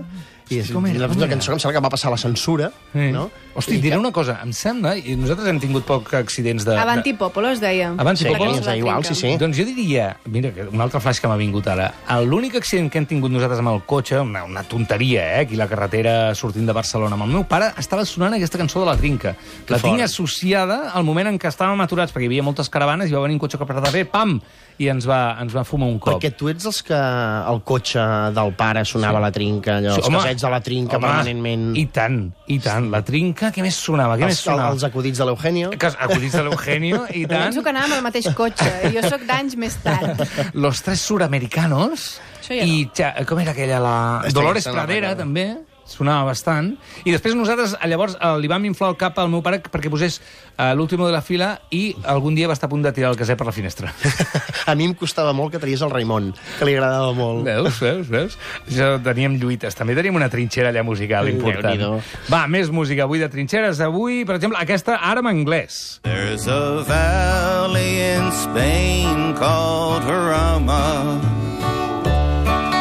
i 0.55 0.59
és 0.63 0.71
com 0.73 0.87
era, 0.87 1.07
com 1.09 1.17
una 1.17 1.27
era? 1.27 1.35
cançó 1.35 1.51
que 1.51 1.55
em 1.57 1.61
sembla 1.61 1.79
que 1.79 1.85
va 1.85 1.91
passar 1.91 2.11
la 2.11 2.17
censura, 2.19 2.71
Sí. 2.93 3.11
no? 3.13 3.31
Hosti, 3.55 3.77
diré 3.79 3.91
que- 3.95 3.99
una 3.99 4.11
cosa. 4.13 4.41
Em 4.43 4.53
sembla, 4.53 4.97
i 4.99 5.15
nosaltres 5.17 5.47
hem 5.49 5.61
tingut 5.61 5.85
poc 5.85 6.13
accidents 6.15 6.65
de... 6.65 6.77
Avanti 6.77 7.13
de... 7.13 7.19
Popolo 7.19 7.51
es 7.51 7.61
deia. 7.61 7.93
Avanti 7.97 8.25
Sí, 8.25 8.31
Popolo. 8.31 8.55
que 8.55 8.61
deia 8.61 8.77
igual, 8.77 9.05
sí, 9.05 9.15
sí. 9.15 9.37
Doncs 9.39 9.57
jo 9.59 9.65
diria, 9.65 10.17
mira, 10.27 10.51
que 10.53 10.63
un 10.63 10.81
altre 10.81 10.99
flash 11.01 11.21
que 11.21 11.29
m'ha 11.29 11.37
vingut 11.37 11.67
ara. 11.69 11.93
L'únic 12.25 12.57
accident 12.57 12.91
que 12.91 12.99
hem 12.99 13.07
tingut 13.07 13.31
nosaltres 13.31 13.61
amb 13.61 13.69
el 13.75 13.83
cotxe, 13.87 14.19
una, 14.21 14.43
una 14.45 14.63
tonteria, 14.65 15.37
eh? 15.37 15.41
Aquí 15.45 15.55
a 15.55 15.59
la 15.59 15.69
carretera 15.69 16.35
sortint 16.35 16.67
de 16.67 16.73
Barcelona 16.73 17.15
amb 17.15 17.25
el 17.29 17.31
meu 17.37 17.45
pare, 17.47 17.73
estava 17.79 18.05
sonant 18.05 18.35
aquesta 18.35 18.59
cançó 18.59 18.81
de 18.81 18.87
la 18.87 18.97
Trinca. 18.97 19.37
la 19.69 19.79
fort. 19.79 19.83
tinc 19.85 20.01
associada 20.03 20.91
al 20.93 21.05
moment 21.05 21.29
en 21.29 21.39
què 21.39 21.49
estàvem 21.49 21.81
aturats, 21.85 22.13
perquè 22.13 22.25
hi 22.27 22.33
havia 22.33 22.43
moltes 22.43 22.69
caravanes 22.69 23.11
i 23.11 23.15
va 23.15 23.21
venir 23.21 23.35
un 23.37 23.41
cotxe 23.43 23.59
que 23.59 23.67
per 23.67 23.77
darrere, 23.81 24.05
pam, 24.07 24.41
i 24.83 24.89
ens 24.91 25.07
va, 25.07 25.37
ens 25.43 25.55
va 25.55 25.63
fumar 25.67 25.87
un 25.91 25.99
cop. 26.03 26.17
Perquè 26.17 26.33
tu 26.39 26.49
ets 26.51 26.67
els 26.67 26.81
que 26.87 26.99
el 26.99 27.61
cotxe 27.67 28.03
del 28.35 28.55
pare 28.59 28.83
sonava 28.89 29.21
la 29.23 29.31
trinca, 29.35 29.79
allò, 29.79 29.95
els 29.99 30.09
home, 30.09 30.19
casets 30.19 30.43
de 30.47 30.51
la 30.55 30.61
trinca 30.65 30.99
home, 30.99 31.07
permanentment... 31.07 31.67
I 31.79 31.87
tant, 31.95 32.19
i 32.51 32.59
tant. 32.63 32.89
La 32.93 33.03
Trinca, 33.07 33.51
què 33.55 33.63
més 33.65 33.79
sonava? 33.79 34.17
Què 34.19 34.27
més 34.27 34.39
els, 34.39 34.45
sonava? 34.49 34.75
els 34.75 34.87
acudits 34.87 35.21
de 35.21 35.29
l'Eugenio. 35.29 35.71
Que 35.79 35.91
acudits 36.07 36.35
de 36.35 36.45
l'Eugenio, 36.49 37.05
i 37.11 37.25
tant. 37.31 37.49
Penso 37.49 37.65
que 37.65 37.73
anàvem 37.75 37.97
al 37.99 38.05
mateix 38.09 38.31
cotxe. 38.37 38.71
Jo 38.95 39.05
sóc 39.07 39.27
d'anys 39.29 39.59
més 39.61 39.79
tard. 39.85 40.25
Los 40.55 40.83
tres 40.85 41.05
suramericanos. 41.07 42.09
Això 42.41 42.59
ja 42.59 42.67
I 42.67 42.83
ja, 42.97 43.13
com 43.29 43.41
era 43.41 43.55
aquella? 43.55 43.79
La 43.81 43.97
Dolores 44.35 44.69
Pradera, 44.69 45.15
també. 45.19 45.49
Sonava 45.85 46.25
bastant. 46.31 46.73
I 47.05 47.13
després 47.13 47.37
nosaltres, 47.37 47.75
eh, 47.77 47.89
llavors, 47.89 48.17
eh, 48.17 48.33
li 48.41 48.49
vam 48.49 48.65
inflar 48.65 48.91
el 48.93 48.97
cap 48.97 49.19
al 49.19 49.29
meu 49.29 49.43
pare 49.45 49.61
perquè 49.61 49.91
posés 49.93 50.21
eh, 50.57 50.73
l'últim 50.75 51.03
de 51.05 51.11
la 51.13 51.21
fila 51.23 51.59
i 51.71 51.95
algun 52.05 52.35
dia 52.35 52.49
va 52.49 52.57
estar 52.57 52.67
a 52.67 52.73
punt 52.73 52.83
de 52.83 52.93
tirar 52.93 53.11
el 53.13 53.19
caset 53.21 53.39
per 53.39 53.47
la 53.47 53.53
finestra. 53.53 53.93
A 54.67 54.75
mi 54.75 54.87
em 54.89 54.95
costava 54.97 55.35
molt 55.37 55.53
que 55.53 55.61
tragués 55.61 55.83
el 55.85 55.91
Raimon, 55.93 56.33
que 56.59 56.65
li 56.65 56.75
agradava 56.75 57.13
molt. 57.13 57.45
Veus, 57.45 57.81
veus, 57.83 58.09
veus? 58.09 58.39
Ja 58.73 58.95
teníem 59.05 59.37
lluites. 59.41 59.77
També 59.77 59.95
teníem 59.95 60.17
una 60.17 60.31
trinxera 60.33 60.73
allà 60.73 60.83
musical 60.83 61.29
important. 61.29 62.01
Va, 62.33 62.47
més 62.49 62.73
música 62.73 63.05
avui 63.05 63.21
de 63.21 63.29
trinxeres. 63.29 63.83
Avui, 63.85 64.25
per 64.25 64.39
exemple, 64.39 64.59
aquesta 64.61 64.97
Arma 65.05 65.35
Anglès. 65.35 66.01
There's 66.09 66.49
a 66.49 66.83
valley 66.89 68.01
in 68.17 68.33
Spain 68.33 69.35
called 69.37 70.09
Jarama. 70.09 71.21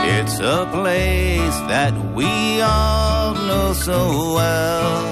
It's 0.07 0.39
a 0.39 0.63
place 0.71 1.32
that 1.67 1.93
we 2.13 2.61
all 2.61 3.33
know 3.33 3.73
so 3.73 4.33
well. 4.35 5.03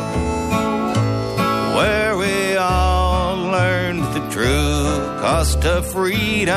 Where 1.77 2.17
we 2.17 2.55
all 2.57 3.37
learned 3.37 4.03
the 4.15 4.29
true 4.29 5.19
cost 5.21 5.65
of 5.65 5.91
freedom. 5.91 6.53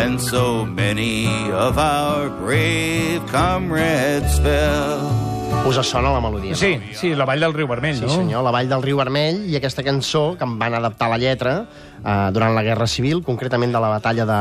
And 0.00 0.20
so 0.20 0.64
many 0.64 1.26
of 1.50 1.78
our 1.78 2.28
brave 2.28 3.26
comrades 3.26 4.38
fell. 4.38 5.27
Us 5.68 5.76
sona 5.84 6.08
la 6.14 6.20
melodia, 6.20 6.54
Sí, 6.56 6.76
no? 6.78 6.94
sí, 6.96 7.14
la 7.14 7.26
Vall 7.28 7.40
del 7.40 7.52
Riu 7.52 7.66
Vermell, 7.68 7.96
Sí, 7.98 8.06
no? 8.06 8.08
senyor, 8.08 8.42
La 8.42 8.50
Vall 8.50 8.70
del 8.70 8.80
Riu 8.82 8.96
Vermell 8.96 9.42
i 9.50 9.56
aquesta 9.58 9.82
cançó 9.84 10.34
que 10.38 10.44
em 10.46 10.54
van 10.58 10.72
adaptar 10.78 11.10
la 11.12 11.18
lletra 11.20 11.66
eh, 11.98 12.30
durant 12.32 12.54
la 12.56 12.62
Guerra 12.64 12.86
Civil, 12.88 13.20
concretament 13.26 13.74
de 13.74 13.80
la 13.82 13.90
batalla 13.92 14.24
de, 14.24 14.38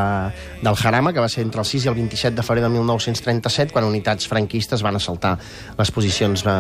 del 0.64 0.76
Jarama, 0.80 1.12
que 1.12 1.20
va 1.20 1.28
ser 1.28 1.44
entre 1.44 1.60
el 1.60 1.68
6 1.68 1.84
i 1.86 1.90
el 1.92 1.96
27 1.96 2.36
de 2.38 2.46
febrer 2.48 2.64
de 2.64 2.70
1937, 2.70 3.74
quan 3.74 3.84
unitats 3.90 4.28
franquistes 4.32 4.82
van 4.86 4.96
assaltar 4.96 5.36
les 5.78 5.92
posicions 5.92 6.46
eh, 6.48 6.52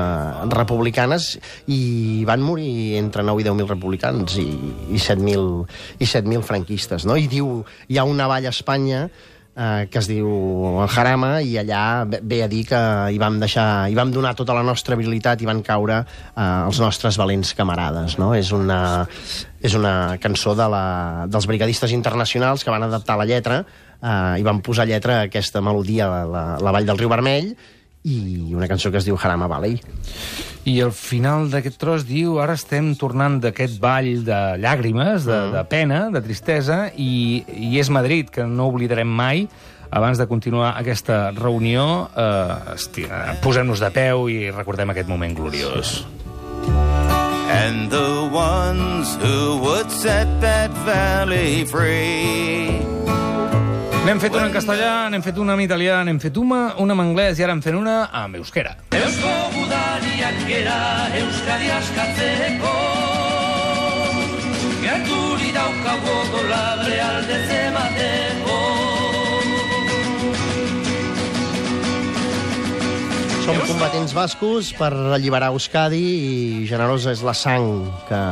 republicanes 0.51 1.39
i 1.67 2.25
van 2.27 2.43
morir 2.43 2.97
entre 2.99 3.23
9 3.23 3.41
i 3.41 3.45
10.000 3.47 3.71
republicans 3.71 4.35
i, 4.37 4.49
i 4.91 4.99
7.000 4.99 5.65
i 5.99 6.05
7.000 6.05 6.43
franquistes, 6.43 7.05
no? 7.07 7.15
I 7.15 7.27
diu, 7.31 7.63
hi 7.87 7.97
ha 7.97 8.03
una 8.03 8.27
vall 8.27 8.45
a 8.45 8.51
Espanya 8.51 9.07
eh, 9.57 9.87
que 9.91 9.97
es 9.99 10.07
diu 10.07 10.27
el 10.83 10.87
Jarama 10.93 11.41
i 11.41 11.55
allà 11.57 11.81
ve- 12.05 12.43
a 12.45 12.47
dir 12.47 12.63
que 12.69 12.79
hi 13.11 13.17
vam 13.17 13.39
deixar 13.41 13.89
hi 13.89 13.95
vam 13.97 14.11
donar 14.13 14.35
tota 14.37 14.53
la 14.53 14.63
nostra 14.63 14.95
habilitat 14.95 15.41
i 15.41 15.49
van 15.49 15.63
caure 15.65 16.03
eh, 16.05 16.65
els 16.67 16.79
nostres 16.79 17.17
valents 17.17 17.53
camarades 17.57 18.17
no? 18.21 18.33
és 18.37 18.51
una, 18.55 19.07
és 19.61 19.73
una 19.75 20.17
cançó 20.21 20.53
de 20.55 20.69
la, 20.69 20.83
dels 21.27 21.47
brigadistes 21.49 21.91
internacionals 21.91 22.63
que 22.63 22.71
van 22.71 22.83
adaptar 22.85 23.17
la 23.17 23.25
lletra 23.25 23.63
eh, 24.01 24.37
i 24.39 24.45
van 24.45 24.61
posar 24.61 24.85
lletra 24.87 25.21
a 25.21 25.25
aquesta 25.31 25.61
melodia 25.65 26.07
la, 26.07 26.21
la, 26.25 26.45
la 26.61 26.71
Vall 26.77 26.85
del 26.85 26.97
Riu 27.01 27.09
Vermell 27.09 27.55
i 28.03 28.53
una 28.53 28.67
cançó 28.69 28.91
que 28.91 28.99
es 29.01 29.07
diu 29.07 29.17
Jarama 29.17 29.47
Valley 29.51 29.79
I 30.67 30.81
al 30.83 30.91
final 30.91 31.47
d'aquest 31.51 31.79
tros 31.79 32.03
diu 32.07 32.41
ara 32.43 32.57
estem 32.59 32.91
tornant 32.99 33.39
d'aquest 33.43 33.79
ball 33.79 34.25
de 34.27 34.39
llàgrimes, 34.59 35.23
de, 35.23 35.37
de 35.53 35.63
pena, 35.71 36.07
de 36.11 36.21
tristesa, 36.25 36.89
i, 36.91 37.45
i 37.47 37.79
és 37.79 37.87
Madrid, 37.87 38.27
que 38.33 38.43
no 38.43 38.67
oblidarem 38.73 39.07
mai, 39.07 39.45
abans 39.91 40.19
de 40.19 40.27
continuar 40.27 40.73
aquesta 40.75 41.31
reunió, 41.31 42.09
eh, 42.11 42.75
eh, 43.05 43.39
posem-nos 43.43 43.79
de 43.79 43.91
peu 43.95 44.27
i 44.27 44.51
recordem 44.51 44.91
aquest 44.91 45.07
moment 45.07 45.37
gloriós. 45.39 46.01
And 47.47 47.89
the 47.89 48.27
ones 48.33 49.15
who 49.23 49.63
would 49.63 49.89
set 49.89 50.27
that 50.41 50.71
valley 50.83 51.63
free. 51.63 52.96
N'hem 54.07 54.21
fet 54.23 54.31
una 54.37 54.45
en 54.47 54.53
castellà, 54.55 54.89
n'hem 55.11 55.19
fet 55.19 55.35
una 55.43 55.57
en 55.57 55.59
italià, 55.65 55.97
n'hem 56.07 56.19
fet 56.23 56.37
una, 56.39 56.59
una 56.79 56.95
en 56.95 57.01
anglès 57.03 57.41
i 57.41 57.43
ara 57.43 57.51
en 57.57 57.59
fem 57.59 57.75
una 57.75 57.95
en 58.15 58.37
euskera. 58.39 58.69
Eusko 58.95 59.31
gudariak 59.51 60.37
gera 60.47 60.77
Euskadi 61.19 61.67
askatzeko 61.75 62.71
Gerturi 64.85 65.51
daukago 65.57 66.15
dolabre 66.31 67.01
alde 67.03 67.41
zemateko 67.51 68.57
Som 73.43 73.59
combatents 73.67 74.15
bascos 74.15 74.71
per 74.79 74.93
alliberar 75.19 75.51
Euskadi 75.51 76.05
i 76.07 76.65
generosa 76.71 77.11
és 77.11 77.27
la 77.27 77.35
sang 77.35 77.73
que, 78.07 78.23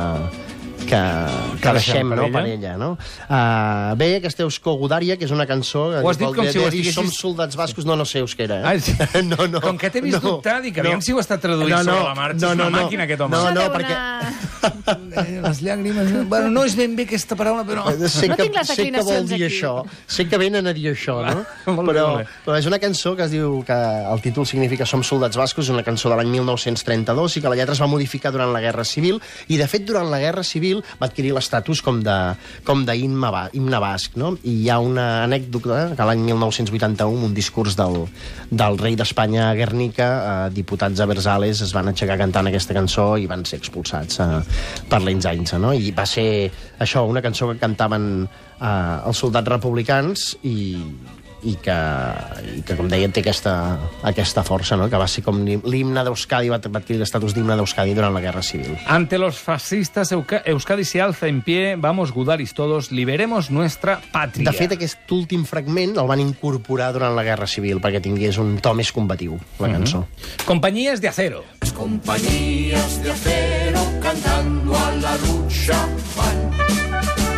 que, 0.88 1.00
que 1.62 1.72
deixem 1.76 2.08
per 2.12 2.18
no, 2.18 2.26
ella. 2.28 2.32
per 2.38 2.44
ella. 2.54 2.72
No? 2.80 2.90
Uh, 3.26 3.94
bé, 4.00 4.08
aquesta 4.20 4.44
Eusko 4.46 4.76
Gudària, 4.80 5.16
que 5.18 5.26
és 5.28 5.34
una 5.34 5.46
cançó... 5.48 5.88
que 5.92 6.02
Ho 6.04 6.10
has 6.10 6.18
dit 6.20 6.26
com 6.32 6.46
si 6.48 6.58
ho 6.62 6.66
estiguessis- 6.68 6.94
Som 6.96 7.10
soldats 7.12 7.56
bascos, 7.58 7.84
no, 7.88 7.96
no 7.98 8.06
sé 8.08 8.22
euskera. 8.24 8.60
Eh? 8.60 8.64
Ah, 8.64 8.78
sí. 8.80 8.94
no, 9.30 9.46
no, 9.50 9.60
Com 9.64 9.76
que 9.78 9.90
t'he 9.90 10.00
vist 10.04 10.22
dubtar, 10.22 10.60
dic, 10.64 10.78
aviam 10.82 11.02
si 11.04 11.12
ho 11.12 11.20
està 11.22 11.38
traduint 11.42 11.76
sobre 11.84 12.02
la 12.06 12.14
marxa. 12.16 12.46
És 12.52 12.58
una 12.58 12.70
màquina, 12.72 13.04
aquest 13.08 13.26
home. 13.26 13.36
No, 13.36 13.50
no, 13.56 13.66
perquè... 13.74 13.96
Eh, 14.66 15.40
les 15.44 15.60
llàgrimes... 15.62 16.10
Bueno, 16.30 16.50
no 16.50 16.64
és 16.66 16.74
ben 16.78 16.94
bé 16.98 17.04
aquesta 17.06 17.36
paraula, 17.38 17.62
però... 17.68 17.84
Sé 18.08 18.28
No 18.30 18.36
que, 18.38 18.46
tinc 18.46 18.56
les 18.58 18.70
sé 18.72 18.86
que 18.90 19.02
vol 19.04 19.26
dir 19.28 19.36
aquí. 19.40 19.46
això. 19.50 19.72
Sé 20.10 20.26
que 20.30 20.38
venen 20.40 20.66
a 20.66 20.72
dir 20.76 20.88
això, 20.92 21.18
no? 21.26 21.44
Però, 21.86 22.06
però 22.44 22.56
és 22.58 22.66
una 22.66 22.78
cançó 22.82 23.12
que 23.16 23.24
es 23.26 23.30
diu 23.32 23.60
que 23.66 23.74
el 23.76 24.20
títol 24.24 24.46
significa 24.48 24.86
Som 24.88 25.02
soldats 25.06 25.36
bascos, 25.38 25.66
és 25.68 25.72
una 25.74 25.84
cançó 25.86 26.10
de 26.10 26.16
l'any 26.18 26.28
1932 26.34 27.36
i 27.38 27.42
que 27.44 27.50
la 27.52 27.56
lletra 27.58 27.74
es 27.76 27.80
va 27.82 27.86
modificar 27.90 28.32
durant 28.34 28.50
la 28.52 28.60
Guerra 28.64 28.84
Civil 28.84 29.20
i, 29.48 29.56
de 29.60 29.66
fet, 29.70 29.84
durant 29.86 30.08
la 30.10 30.18
Guerra 30.22 30.42
Civil 30.46 30.75
va 31.00 31.06
adquirir 31.08 31.32
l'estatus 31.36 31.82
com 31.84 32.00
de, 32.04 32.16
com 32.66 32.84
d'himne 32.88 33.30
ba- 33.32 33.48
himne 33.56 33.80
basc, 33.82 34.16
no? 34.20 34.34
I 34.44 34.54
hi 34.64 34.70
ha 34.72 34.78
una 34.82 35.06
anècdota 35.24 35.94
que 35.96 36.06
l'any 36.08 36.24
1981, 36.28 37.24
un 37.30 37.34
discurs 37.36 37.76
del, 37.78 38.02
del 38.50 38.78
rei 38.80 38.96
d'Espanya 38.98 39.50
a 39.50 39.54
Guernica, 39.58 40.08
eh, 40.46 40.50
diputats 40.56 41.00
a 41.00 41.06
Versales 41.10 41.62
es 41.64 41.72
van 41.76 41.88
aixecar 41.92 42.18
cantant 42.20 42.48
aquesta 42.50 42.74
cançó 42.76 43.12
i 43.20 43.26
van 43.30 43.44
ser 43.48 43.60
expulsats 43.60 44.20
eh, 44.24 44.40
per 44.88 45.02
l'Enzainza, 45.04 45.58
no? 45.62 45.72
I 45.76 45.92
va 45.96 46.06
ser 46.06 46.28
això, 46.82 47.04
una 47.08 47.22
cançó 47.24 47.50
que 47.52 47.58
cantaven 47.62 48.08
eh, 48.26 48.96
els 49.06 49.18
soldats 49.24 49.48
republicans 49.52 50.30
i, 50.42 50.56
i 51.42 51.56
que, 51.62 51.76
i 52.56 52.62
que, 52.66 52.76
com 52.78 52.88
deia, 52.88 53.08
té 53.12 53.22
aquesta, 53.22 53.54
aquesta 54.06 54.42
força, 54.46 54.76
no? 54.78 54.88
que 54.90 55.00
va 55.00 55.08
ser 55.10 55.22
com 55.26 55.42
l'himne 55.44 56.04
d'Euskadi, 56.06 56.50
va 56.52 56.58
adquirir 56.58 56.98
l'estatus 57.00 57.36
d'himne 57.36 57.56
d'Euskadi 57.58 57.94
durant 57.96 58.14
la 58.14 58.22
Guerra 58.24 58.42
Civil. 58.42 58.76
Ante 58.86 59.18
los 59.18 59.38
fascistas, 59.38 60.12
Euskadi 60.12 60.84
se 60.84 61.00
alza 61.00 61.28
en 61.28 61.42
pie, 61.42 61.76
vamos 61.76 62.12
gudaris 62.12 62.54
todos, 62.54 62.90
liberemos 62.90 63.50
nuestra 63.50 64.00
patria. 64.12 64.50
De 64.50 64.56
fet, 64.56 64.76
aquest 64.76 65.12
últim 65.12 65.44
fragment 65.44 65.96
el 65.96 66.08
van 66.08 66.22
incorporar 66.24 66.92
durant 66.96 67.16
la 67.16 67.26
Guerra 67.26 67.48
Civil 67.50 67.82
perquè 67.84 68.00
tingués 68.02 68.40
un 68.42 68.56
to 68.62 68.74
més 68.76 68.92
combatiu, 68.92 69.38
la 69.60 69.72
cançó. 69.72 70.06
Compañías 70.46 71.00
de 71.00 71.08
acero. 71.08 71.44
Compañías 71.76 73.02
de 73.02 73.12
acero 73.12 73.82
cantando 74.00 74.76
a 74.76 74.90
la 74.92 75.16
lucha 75.18 75.78
van. 76.16 76.50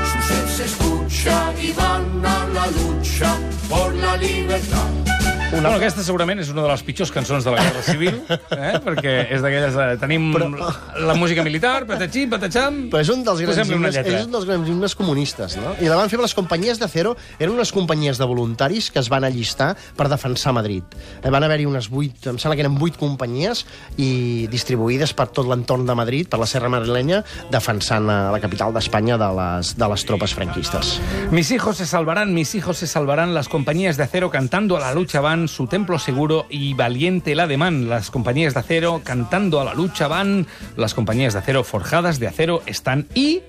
Su 0.09 0.29
ser 0.29 0.49
se 0.49 0.65
escucha 0.65 0.98
y 1.11 1.73
van 1.73 2.25
a 2.25 2.47
la 2.49 2.67
lucha 2.67 3.35
por 3.69 3.95
la 3.95 4.17
libertad. 4.19 5.08
Una... 5.49 5.71
Bueno, 5.71 5.79
aquesta 5.79 6.03
segurament 6.05 6.43
és 6.43 6.51
una 6.53 6.61
de 6.61 6.69
les 6.69 6.83
pitjors 6.85 7.09
cançons 7.09 7.47
de 7.47 7.53
la 7.55 7.63
Guerra 7.65 7.81
Civil, 7.87 8.19
eh? 8.53 8.73
perquè 8.85 9.13
és 9.33 9.41
d'aquelles... 9.41 9.73
De... 9.73 9.87
Tenim 10.03 10.27
Però- 10.35 10.73
la 11.09 11.15
música 11.17 11.41
militar, 11.43 11.87
patatxí, 11.89 12.27
patatxam... 12.29 12.77
Però 12.93 13.01
és 13.01 13.09
un 13.15 13.23
dels 13.25 13.41
grans 13.41 13.71
himnes, 13.73 13.97
és 13.97 14.27
un 14.27 14.35
dels 14.35 14.45
grans 14.45 14.69
himnes 14.69 14.95
comunistes, 14.99 15.57
no? 15.57 15.73
I 15.81 15.89
la 15.89 15.97
van 15.97 16.13
fer 16.13 16.21
les 16.21 16.35
companyies 16.37 16.77
d'acero, 16.83 17.15
eren 17.39 17.55
unes 17.57 17.73
companyies 17.73 18.21
de 18.21 18.29
voluntaris 18.29 18.91
que 18.93 19.01
es 19.01 19.09
van 19.09 19.25
allistar 19.25 19.71
per 19.97 20.11
defensar 20.13 20.53
Madrid. 20.53 20.85
Eh, 21.23 21.33
van 21.33 21.47
haver-hi 21.49 21.65
unes 21.71 21.89
vuit, 21.89 22.29
em 22.29 22.37
sembla 22.37 22.59
que 22.59 22.67
eren 22.67 22.77
vuit 22.77 23.01
companyies 23.01 23.65
i 23.97 24.11
distribuïdes 24.53 25.17
per 25.17 25.31
tot 25.33 25.49
l'entorn 25.49 25.89
de 25.89 25.97
Madrid, 25.97 26.29
per 26.29 26.43
la 26.43 26.51
Serra 26.51 26.69
Madrilenya, 26.69 27.23
defensant 27.49 28.05
la 28.05 28.43
capital 28.45 28.77
d'Espanya 28.77 29.17
de, 29.17 29.33
les, 29.41 29.73
de 29.81 29.91
les 29.95 30.07
tropes 30.13 30.37
franquistes. 30.37 30.99
Mis 31.33 31.51
hijos 31.57 31.81
se 31.81 31.89
salvarán, 31.89 32.37
mis 32.37 32.55
hijos 32.55 32.85
se 32.85 32.87
salvarán, 32.87 33.33
las 33.33 33.49
compañías 33.49 33.97
de 33.97 34.05
acero 34.05 34.29
cantando 34.29 34.77
a 34.77 34.81
la 34.85 34.93
lucha 34.93 35.23
van, 35.25 35.38
su 35.47 35.69
templo 35.69 36.01
seguro 36.01 36.47
y 36.51 36.75
valiente 36.75 37.33
el 37.33 37.41
ademán. 37.41 37.89
Las 37.89 38.11
compañías 38.11 38.55
de 38.55 38.61
acero 38.61 39.03
cantando 39.05 39.61
a 39.61 39.65
la 39.65 39.75
lucha 39.75 40.09
van, 40.09 40.49
las 40.77 40.95
compañías 40.95 41.35
de 41.35 41.39
acero 41.39 41.63
forjadas 41.63 42.19
de 42.19 42.27
acero 42.27 42.63
están 42.67 43.07
y 43.15 43.43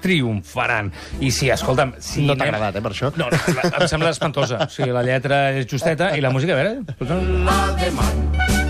triomfaran. 0.00 0.92
I 1.20 1.30
sí, 1.30 1.48
escolta'm... 1.48 1.94
Si 1.98 2.26
No 2.28 2.36
t'ha 2.36 2.44
agradat, 2.48 2.76
eh, 2.76 2.82
per 2.84 2.92
això? 2.92 3.08
No, 3.16 3.30
no, 3.32 3.38
la, 3.56 3.62
em 3.80 3.88
sembla 3.88 4.12
espantosa. 4.12 4.60
O 4.68 4.72
sigui, 4.72 4.92
la 4.92 5.04
lletra 5.06 5.46
és 5.56 5.64
justeta 5.70 6.12
i 6.16 6.20
la 6.24 6.32
música, 6.32 6.52
a 6.52 6.56
veure... 6.60 8.63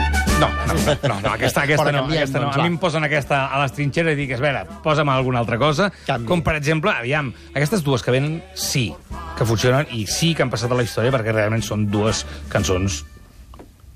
No, 0.44 0.74
no, 0.74 0.96
no, 1.08 1.20
no 1.24 1.32
aquesta, 1.34 1.64
aquesta, 1.64 1.90
no, 1.92 2.04
canviem, 2.04 2.18
aquesta 2.22 2.38
no. 2.38 2.44
doncs, 2.46 2.58
A 2.58 2.62
mi 2.62 2.72
em 2.72 2.78
posen 2.82 3.06
aquesta 3.06 3.40
a 3.46 3.62
les 3.62 3.74
trinxeres 3.76 4.14
i 4.14 4.20
dic, 4.22 4.34
espera, 4.36 4.64
posa'm 4.84 5.08
alguna 5.12 5.40
altra 5.42 5.58
cosa. 5.58 5.90
Canvi. 6.06 6.28
Com, 6.28 6.42
per 6.46 6.56
exemple, 6.60 6.92
aviam, 6.92 7.32
aquestes 7.54 7.82
dues 7.86 8.04
que 8.04 8.14
venen, 8.14 8.38
sí, 8.54 8.90
que 9.38 9.44
funcionen 9.48 9.88
i 9.92 10.04
sí 10.10 10.34
que 10.34 10.44
han 10.44 10.50
passat 10.52 10.70
a 10.72 10.78
la 10.78 10.84
història 10.86 11.12
perquè 11.14 11.32
realment 11.34 11.64
són 11.64 11.88
dues 11.90 12.24
cançons 12.52 13.02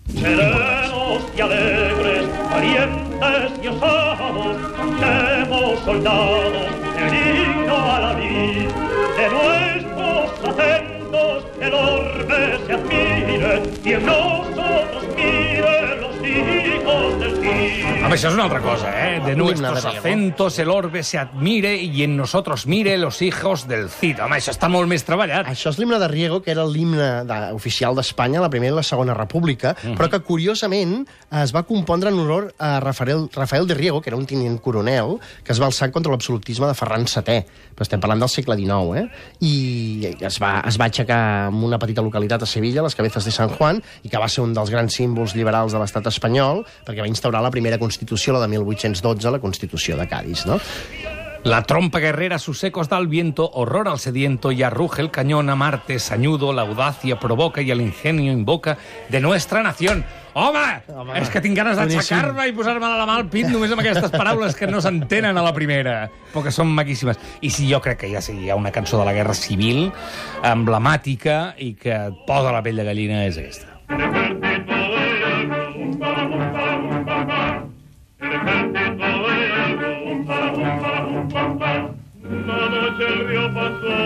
Seremos 0.08 1.22
y 1.36 1.40
alegres, 1.42 2.26
valientes 2.50 3.52
y 3.62 3.68
osados, 3.68 4.56
cantemos 4.74 5.80
soldados 5.84 6.66
el 6.98 7.14
himno 7.14 7.76
a 7.76 8.00
la 8.00 8.12
vid. 8.14 8.68
De 9.18 9.28
nuestros 9.28 10.48
acentos 10.48 11.44
el 11.60 11.74
orbe 11.74 12.58
se 12.66 12.72
admire 12.72 13.62
y 13.84 13.92
en 13.92 14.06
nosotros 14.06 14.47
Home, 17.98 18.14
això 18.14 18.28
és 18.30 18.34
una 18.36 18.44
altra 18.46 18.60
cosa, 18.62 18.88
eh? 18.94 19.18
De 19.20 19.34
nuestros 19.36 19.84
acentos 19.84 20.58
el 20.62 20.70
orbe 20.70 21.02
se 21.02 21.18
admire 21.18 21.74
y 21.82 22.04
en 22.04 22.16
nosotros 22.16 22.66
mire 22.66 22.96
los 22.96 23.20
hijos 23.22 23.66
del 23.68 23.90
Cid. 23.90 24.20
Home, 24.22 24.36
això 24.38 24.52
està 24.54 24.68
molt 24.70 24.88
més 24.88 25.02
treballat. 25.04 25.48
Això 25.50 25.72
és 25.74 25.80
l'himne 25.80 25.98
de 26.00 26.08
Riego, 26.08 26.38
que 26.40 26.52
era 26.54 26.64
l'himne 26.64 27.24
de- 27.28 27.52
oficial 27.52 27.96
d'Espanya, 27.98 28.40
la 28.40 28.48
Primera 28.48 28.72
i 28.72 28.76
la 28.76 28.84
Segona 28.86 29.12
República, 29.18 29.74
però 29.98 30.08
que, 30.08 30.20
curiosament, 30.20 31.02
es 31.42 31.52
va 31.52 31.64
compondre 31.64 32.08
en 32.08 32.18
honor 32.22 32.54
a 32.58 32.78
Rafael, 32.80 33.28
Rafael 33.34 33.66
de 33.66 33.74
Riego, 33.74 34.00
que 34.00 34.10
era 34.10 34.16
un 34.16 34.24
tinent 34.26 34.60
coronel, 34.60 35.18
que 35.44 35.52
es 35.52 35.60
va 35.60 35.66
alçar 35.66 35.90
contra 35.90 36.12
l'absolutisme 36.12 36.66
de 36.70 36.74
Ferran 36.78 37.04
VII. 37.04 37.44
Però 37.74 37.82
estem 37.86 38.00
parlant 38.00 38.20
del 38.22 38.28
segle 38.30 38.56
XIX, 38.56 39.02
eh? 39.02 39.08
I 39.40 40.14
es 40.22 40.38
va, 40.40 40.62
es 40.66 40.78
va 40.80 40.86
aixecar 40.88 41.48
en 41.50 41.60
una 41.62 41.78
petita 41.78 42.00
localitat 42.02 42.42
a 42.42 42.46
Sevilla, 42.46 42.82
les 42.82 42.94
Cabezas 42.94 43.24
de 43.26 43.30
San 43.34 43.50
Juan, 43.50 43.82
i 44.02 44.08
que 44.08 44.18
va 44.18 44.28
ser 44.28 44.42
un 44.46 44.54
dels 44.54 44.70
grans 44.70 44.94
símbols 44.94 45.34
liberals 45.34 45.72
de 45.74 45.78
l'estat 45.82 46.06
espanyol, 46.06 46.64
perquè 46.86 47.02
va 47.04 47.10
instaurar 47.10 47.42
la 47.42 47.50
primera 47.50 47.76
Constitució, 47.88 48.34
la 48.34 48.40
de 48.44 48.48
1812, 48.48 49.30
la 49.30 49.40
Constitució 49.40 49.96
de 49.96 50.06
Cádiz, 50.06 50.44
no? 50.44 50.60
La 51.44 51.62
trompa 51.62 52.00
guerrera, 52.00 52.38
sus 52.38 52.62
ecos 52.64 52.90
da 52.90 52.98
al 52.98 53.06
viento, 53.06 53.48
horror 53.54 53.88
al 53.88 53.98
sediento, 53.98 54.52
y 54.52 54.62
arruge 54.62 55.00
el 55.00 55.10
cañón 55.10 55.48
a 55.48 55.56
Marte, 55.56 55.98
sañudo, 55.98 56.52
la 56.52 56.62
audacia 56.62 57.18
provoca 57.18 57.62
y 57.62 57.70
el 57.70 57.80
ingenio 57.80 58.30
invoca 58.30 58.76
de 59.08 59.20
nuestra 59.20 59.62
nación. 59.62 60.04
Home, 60.34 60.82
Home 60.94 61.16
és 61.18 61.30
que 61.32 61.40
tinc 61.40 61.56
ganes 61.56 61.78
d'aixecar-me 61.80 62.44
i 62.46 62.52
posar-me 62.54 62.86
la 62.86 63.06
mà 63.08 63.16
al 63.18 63.24
pit 63.32 63.48
només 63.48 63.72
amb 63.72 63.80
aquestes 63.82 64.12
paraules 64.12 64.54
que 64.54 64.68
no 64.68 64.82
s'entenen 64.84 65.40
a 65.40 65.42
la 65.42 65.54
primera, 65.56 65.96
però 66.34 66.44
que 66.44 66.52
són 66.54 66.68
maquíssimes. 66.76 67.18
I 67.40 67.50
si 67.50 67.66
jo 67.72 67.80
crec 67.82 68.04
que 68.04 68.12
ja, 68.12 68.22
sí, 68.22 68.36
hi 68.44 68.52
ha 68.52 68.58
una 68.60 68.70
cançó 68.74 69.00
de 69.00 69.08
la 69.08 69.16
Guerra 69.16 69.34
Civil 69.34 69.88
emblemàtica 70.44 71.56
i 71.56 71.72
que 71.80 71.96
et 72.12 72.22
posa 72.28 72.52
la 72.54 72.62
pell 72.62 72.78
de 72.78 72.86
gallina 72.92 73.24
és 73.24 73.40
aquesta. 73.40 74.37
Una 81.28 82.68
noche 82.68 83.06
el 83.06 83.28
río 83.28 83.54
pasó, 83.54 83.96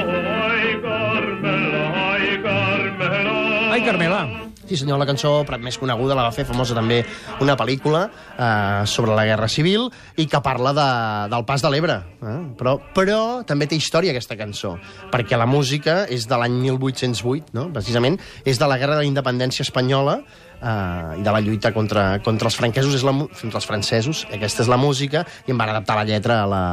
ay 0.50 0.80
Carmela, 0.82 2.12
ay 2.12 2.42
Carmela. 2.42 3.72
Ai, 3.72 3.84
Carmela. 3.84 4.28
Sí, 4.66 4.76
senyor, 4.76 4.98
la 4.98 5.06
cançó 5.06 5.42
més 5.60 5.76
coneguda 5.78 6.16
la 6.16 6.24
va 6.26 6.34
fer 6.34 6.46
famosa 6.48 6.74
també 6.74 7.02
una 7.44 7.56
pel·lícula 7.58 8.06
eh, 8.08 8.86
sobre 8.86 9.14
la 9.14 9.26
Guerra 9.28 9.48
Civil 9.50 9.88
i 10.16 10.26
que 10.30 10.40
parla 10.42 10.72
de, 10.72 10.88
del 11.34 11.44
pas 11.44 11.62
de 11.62 11.70
l'Ebre. 11.70 11.98
Eh? 12.22 12.36
Però, 12.58 12.78
però 12.94 13.18
també 13.46 13.68
té 13.68 13.76
història 13.76 14.14
aquesta 14.14 14.38
cançó, 14.38 14.76
perquè 15.12 15.38
la 15.38 15.46
música 15.50 16.06
és 16.08 16.26
de 16.30 16.38
l'any 16.38 16.56
1808, 16.62 17.52
no? 17.58 17.68
precisament, 17.74 18.18
és 18.46 18.58
de 18.58 18.70
la 18.70 18.78
Guerra 18.80 18.96
de 18.96 19.04
la 19.04 19.10
Independència 19.10 19.66
Espanyola 19.66 20.22
eh, 20.62 21.18
i 21.18 21.22
de 21.22 21.34
la 21.34 21.40
lluita 21.42 21.72
contra, 21.74 22.20
contra 22.24 22.48
els 22.48 22.56
franquesos, 22.56 22.94
és 22.94 23.04
la, 23.06 23.12
contra 23.12 23.60
els 23.60 23.68
francesos. 23.68 24.24
Aquesta 24.32 24.62
és 24.64 24.70
la 24.70 24.78
música 24.80 25.26
i 25.46 25.52
en 25.54 25.60
van 25.60 25.72
adaptar 25.74 25.98
la 25.98 26.06
lletra 26.08 26.42
a 26.42 26.46
la, 26.48 26.64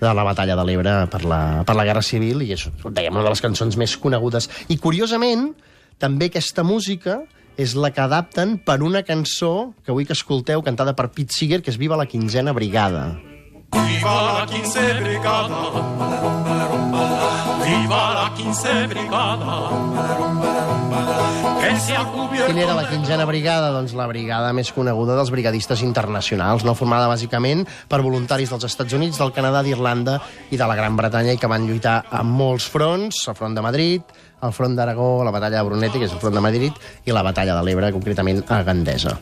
de 0.00 0.12
la 0.14 0.26
batalla 0.26 0.56
de 0.56 0.66
l'Ebre 0.66 0.94
per, 1.10 1.24
la, 1.26 1.40
per 1.66 1.76
la 1.78 1.86
Guerra 1.88 2.04
Civil 2.06 2.44
i 2.46 2.52
és, 2.56 2.68
dèiem, 2.84 3.14
una 3.14 3.26
de 3.26 3.34
les 3.34 3.42
cançons 3.44 3.78
més 3.80 3.96
conegudes. 3.98 4.48
I, 4.68 4.78
curiosament, 4.78 5.50
també 5.98 6.30
aquesta 6.30 6.64
música 6.66 7.20
és 7.58 7.74
la 7.74 7.90
que 7.90 8.04
adapten 8.04 8.58
per 8.62 8.78
una 8.86 9.02
cançó 9.02 9.74
que 9.82 9.90
vull 9.90 10.06
que 10.06 10.14
escolteu, 10.14 10.62
cantada 10.62 10.94
per 10.94 11.10
Pete 11.10 11.34
Seeger, 11.34 11.58
que 11.62 11.74
és 11.74 11.80
Viva 11.80 11.98
la 11.98 12.06
quinzena 12.06 12.54
brigada. 12.54 13.18
Viva 13.74 14.14
la 14.22 14.46
quince 14.46 14.84
brigada. 15.02 15.62
Viva 17.66 18.02
la 18.14 18.32
quince 18.38 18.86
brigada. 18.94 19.58
Quina 21.58 22.62
era 22.62 22.74
la 22.76 22.84
quinzena 22.88 23.24
brigada? 23.26 23.72
Doncs 23.74 23.92
la 23.98 24.06
brigada 24.08 24.52
més 24.56 24.70
coneguda 24.72 25.16
dels 25.18 25.30
brigadistes 25.34 25.82
internacionals, 25.84 26.62
no 26.64 26.74
formada 26.78 27.08
bàsicament 27.10 27.64
per 27.90 27.98
voluntaris 28.04 28.52
dels 28.52 28.68
Estats 28.68 28.94
Units, 28.96 29.18
del 29.18 29.32
Canadà, 29.36 29.64
d'Irlanda 29.66 30.18
i 30.54 30.60
de 30.60 30.68
la 30.70 30.76
Gran 30.78 30.96
Bretanya 30.96 31.34
i 31.34 31.40
que 31.40 31.50
van 31.50 31.66
lluitar 31.68 31.98
a 32.10 32.22
molts 32.22 32.68
fronts, 32.70 33.24
al 33.28 33.36
front 33.38 33.58
de 33.58 33.64
Madrid, 33.64 34.14
al 34.40 34.54
front 34.54 34.78
d'Aragó, 34.78 35.24
la 35.26 35.34
batalla 35.34 35.58
de 35.58 35.66
Brunete, 35.68 35.98
que 35.98 36.06
és 36.06 36.14
el 36.14 36.22
front 36.22 36.38
de 36.38 36.44
Madrid, 36.44 36.78
i 37.04 37.12
la 37.12 37.26
batalla 37.26 37.58
de 37.58 37.66
l'Ebre, 37.66 37.92
concretament 37.92 38.44
a 38.46 38.62
Gandesa. 38.62 39.18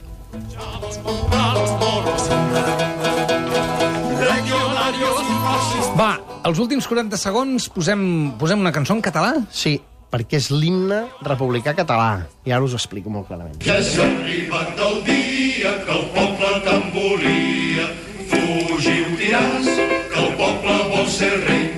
Va, 5.97 6.13
els 6.45 6.59
últims 6.61 6.87
40 6.87 7.17
segons 7.17 7.71
posem, 7.73 8.01
posem 8.37 8.61
una 8.61 8.73
cançó 8.77 8.93
en 8.93 9.01
català? 9.05 9.33
Sí, 9.49 9.79
perquè 10.17 10.39
és 10.41 10.49
l'himne 10.49 11.03
republicà 11.27 11.75
català. 11.77 12.25
I 12.49 12.55
ara 12.57 12.65
us 12.65 12.73
ho 12.73 12.81
explico 12.81 13.13
molt 13.13 13.29
clarament. 13.29 13.59
Que 13.61 13.77
s'ha 13.85 14.07
arribat 14.07 14.81
el 14.89 15.03
dia 15.09 15.75
que 15.85 15.97
el 15.99 16.07
poble 16.17 16.53
te'n 16.65 16.87
volia. 16.95 17.91
Fugiu, 18.31 19.13
tiràs, 19.21 19.69
que 20.13 20.23
el 20.25 20.33
poble 20.41 20.79
vol 20.95 21.11
ser 21.19 21.35
rei. 21.45 21.69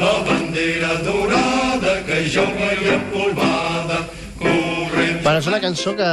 La 0.00 0.16
bandera 0.26 0.98
dorada 1.06 2.00
que 2.08 2.24
i 2.26 2.34
empolvada. 2.98 3.46
Corrent 3.46 3.65
Bueno, 5.36 5.44
és 5.44 5.52
una 5.52 5.60
cançó 5.60 5.92
que, 5.92 6.06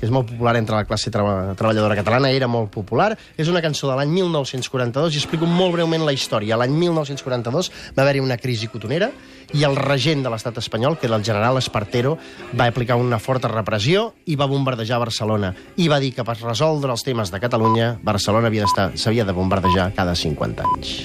que 0.00 0.06
és 0.06 0.12
molt 0.14 0.30
popular 0.30 0.54
entre 0.56 0.76
la 0.78 0.86
classe 0.88 1.10
treba, 1.12 1.52
treballadora 1.58 1.96
catalana, 1.98 2.30
era 2.32 2.46
molt 2.48 2.70
popular. 2.72 3.10
És 3.36 3.50
una 3.52 3.60
cançó 3.60 3.90
de 3.90 3.96
l'any 3.98 4.08
1942 4.14 5.12
i 5.12 5.20
explico 5.20 5.44
molt 5.44 5.74
breument 5.74 6.06
la 6.06 6.14
història. 6.16 6.56
L'any 6.56 6.72
1942 6.72 7.68
va 7.92 8.06
haver-hi 8.06 8.22
una 8.24 8.38
crisi 8.40 8.70
cotonera 8.72 9.10
i 9.52 9.66
el 9.68 9.76
regent 9.76 10.24
de 10.24 10.32
l'estat 10.32 10.56
espanyol, 10.62 10.96
que 10.96 11.10
era 11.10 11.18
el 11.20 11.24
general 11.28 11.60
Espartero, 11.60 12.16
va 12.58 12.70
aplicar 12.72 12.96
una 12.96 13.18
forta 13.20 13.52
repressió 13.52 14.14
i 14.24 14.34
va 14.40 14.48
bombardejar 14.48 14.98
Barcelona. 15.02 15.52
I 15.76 15.90
va 15.92 16.00
dir 16.00 16.14
que 16.16 16.24
per 16.24 16.38
resoldre 16.40 16.96
els 16.96 17.04
temes 17.04 17.30
de 17.30 17.42
Catalunya, 17.44 17.98
Barcelona 18.02 18.48
havia 18.48 18.64
d'estar- 18.64 18.96
s'havia 18.96 19.28
de 19.28 19.36
bombardejar 19.36 19.92
cada 19.92 20.14
50 20.16 20.64
anys. 20.72 20.96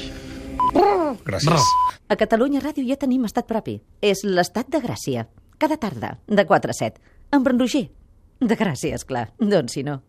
Gràcies. 1.27 1.59
A 2.07 2.15
Catalunya 2.15 2.61
Ràdio 2.63 2.87
ja 2.87 2.95
tenim 2.95 3.27
estat 3.27 3.45
propi. 3.51 3.81
És 4.01 4.23
l'estat 4.23 4.71
de 4.71 4.79
Gràcia. 4.79 5.27
Cada 5.61 5.77
tarda, 5.77 6.17
de 6.25 6.43
4 6.49 6.71
a 6.71 6.73
7. 6.73 6.97
Amb 7.37 7.47
en 7.51 7.59
Roger. 7.59 7.83
De 8.41 8.55
Gràcia, 8.57 8.97
és 8.97 9.03
clar. 9.05 9.27
Doncs 9.37 9.75
si 9.77 9.83
no. 9.85 9.99